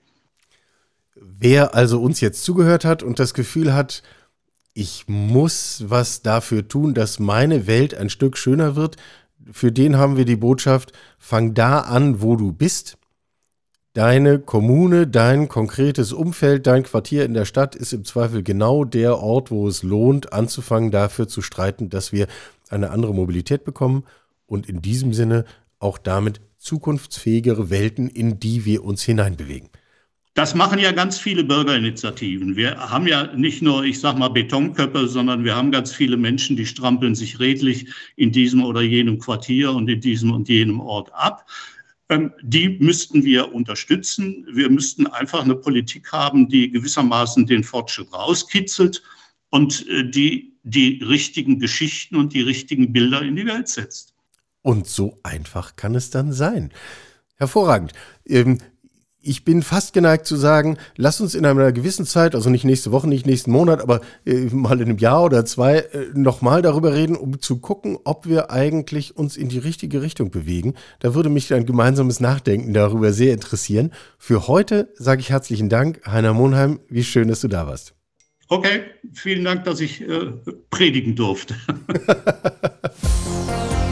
Wer 1.15 1.75
also 1.75 2.01
uns 2.01 2.21
jetzt 2.21 2.43
zugehört 2.43 2.85
hat 2.85 3.03
und 3.03 3.19
das 3.19 3.33
Gefühl 3.33 3.73
hat, 3.73 4.03
ich 4.75 5.05
muss 5.07 5.85
was 5.87 6.21
dafür 6.21 6.67
tun, 6.67 6.93
dass 6.93 7.17
meine 7.17 7.65
Welt 7.65 7.95
ein 7.95 8.11
Stück 8.11 8.37
schöner 8.37 8.75
wird, 8.75 8.97
für 9.51 9.71
den 9.71 9.97
haben 9.97 10.17
wir 10.17 10.25
die 10.25 10.35
Botschaft, 10.35 10.91
fang 11.17 11.55
da 11.55 11.79
an, 11.79 12.21
wo 12.21 12.35
du 12.35 12.51
bist 12.51 12.97
Deine 13.95 14.39
Kommune, 14.39 15.07
dein 15.07 15.47
konkretes 15.47 16.11
Umfeld, 16.11 16.67
dein 16.67 16.83
Quartier 16.83 17.23
in 17.23 17.33
der 17.33 17.45
Stadt 17.45 17.75
ist 17.75 17.93
im 17.93 18.03
Zweifel 18.03 18.43
genau 18.43 18.83
der 18.83 19.19
Ort, 19.19 19.51
wo 19.51 19.69
es 19.69 19.83
lohnt, 19.83 20.33
anzufangen, 20.33 20.91
dafür 20.91 21.29
zu 21.29 21.41
streiten, 21.41 21.89
dass 21.89 22.11
wir 22.11 22.27
eine 22.67 22.91
andere 22.91 23.13
Mobilität 23.13 23.63
bekommen 23.63 24.03
und 24.47 24.67
in 24.67 24.81
diesem 24.81 25.13
Sinne 25.13 25.45
auch 25.79 25.97
damit 25.97 26.41
zukunftsfähigere 26.57 27.69
Welten, 27.69 28.09
in 28.09 28.37
die 28.37 28.65
wir 28.65 28.83
uns 28.83 29.01
hineinbewegen. 29.01 29.69
Das 30.35 30.53
machen 30.53 30.79
ja 30.79 30.91
ganz 30.91 31.17
viele 31.17 31.45
Bürgerinitiativen. 31.45 32.57
Wir 32.57 32.77
haben 32.77 33.07
ja 33.07 33.33
nicht 33.35 33.61
nur, 33.61 33.85
ich 33.85 34.01
sag 34.01 34.17
mal, 34.17 34.27
Betonköpfe, 34.27 35.07
sondern 35.07 35.45
wir 35.45 35.55
haben 35.55 35.71
ganz 35.71 35.93
viele 35.93 36.17
Menschen, 36.17 36.57
die 36.57 36.65
strampeln 36.65 37.15
sich 37.15 37.39
redlich 37.39 37.87
in 38.17 38.33
diesem 38.33 38.63
oder 38.63 38.81
jenem 38.81 39.17
Quartier 39.17 39.71
und 39.71 39.87
in 39.87 40.01
diesem 40.01 40.31
und 40.31 40.49
jenem 40.49 40.81
Ort 40.81 41.09
ab. 41.13 41.49
Ähm, 42.09 42.33
die 42.41 42.77
müssten 42.79 43.23
wir 43.23 43.55
unterstützen. 43.55 44.45
Wir 44.51 44.69
müssten 44.69 45.07
einfach 45.07 45.43
eine 45.43 45.55
Politik 45.55 46.11
haben, 46.11 46.49
die 46.49 46.69
gewissermaßen 46.69 47.45
den 47.47 47.63
Fortschritt 47.63 48.13
rauskitzelt 48.13 49.01
und 49.49 49.87
äh, 49.87 50.03
die 50.07 50.53
die 50.65 51.01
richtigen 51.03 51.59
Geschichten 51.59 52.15
und 52.15 52.33
die 52.33 52.41
richtigen 52.41 52.91
Bilder 52.91 53.21
in 53.21 53.35
die 53.35 53.45
Welt 53.45 53.69
setzt. 53.69 54.13
Und 54.63 54.87
so 54.87 55.19
einfach 55.23 55.75
kann 55.75 55.93
es 55.93 56.09
dann 56.09 56.33
sein. 56.33 56.71
Hervorragend. 57.35 57.93
Ähm, 58.25 58.57
ich 59.25 59.43
bin 59.43 59.63
fast 59.63 59.93
geneigt 59.93 60.25
zu 60.25 60.35
sagen, 60.35 60.77
lass 60.95 61.19
uns 61.19 61.35
in 61.35 61.45
einer 61.45 61.71
gewissen 61.71 62.05
Zeit, 62.05 62.35
also 62.35 62.49
nicht 62.49 62.63
nächste 62.63 62.91
Woche, 62.91 63.07
nicht 63.07 63.25
nächsten 63.25 63.51
Monat, 63.51 63.81
aber 63.81 64.01
äh, 64.25 64.45
mal 64.51 64.79
in 64.79 64.89
einem 64.89 64.97
Jahr 64.99 65.23
oder 65.23 65.45
zwei, 65.45 65.79
äh, 65.79 66.07
nochmal 66.13 66.61
darüber 66.61 66.93
reden, 66.93 67.15
um 67.15 67.41
zu 67.41 67.57
gucken, 67.57 67.97
ob 68.03 68.27
wir 68.27 68.51
eigentlich 68.51 69.17
uns 69.17 69.35
in 69.35 69.49
die 69.49 69.57
richtige 69.57 70.01
Richtung 70.01 70.29
bewegen. 70.29 70.75
Da 70.99 71.15
würde 71.15 71.29
mich 71.29 71.53
ein 71.53 71.65
gemeinsames 71.65 72.19
Nachdenken 72.19 72.73
darüber 72.73 73.11
sehr 73.11 73.33
interessieren. 73.33 73.91
Für 74.17 74.47
heute 74.47 74.93
sage 74.95 75.21
ich 75.21 75.29
herzlichen 75.29 75.69
Dank, 75.69 76.01
Heiner 76.05 76.33
Monheim. 76.33 76.79
Wie 76.89 77.03
schön, 77.03 77.27
dass 77.27 77.41
du 77.41 77.47
da 77.47 77.67
warst. 77.67 77.95
Okay, 78.47 78.81
vielen 79.13 79.43
Dank, 79.43 79.63
dass 79.63 79.79
ich 79.79 80.01
äh, 80.01 80.33
predigen 80.69 81.15
durfte. 81.15 81.55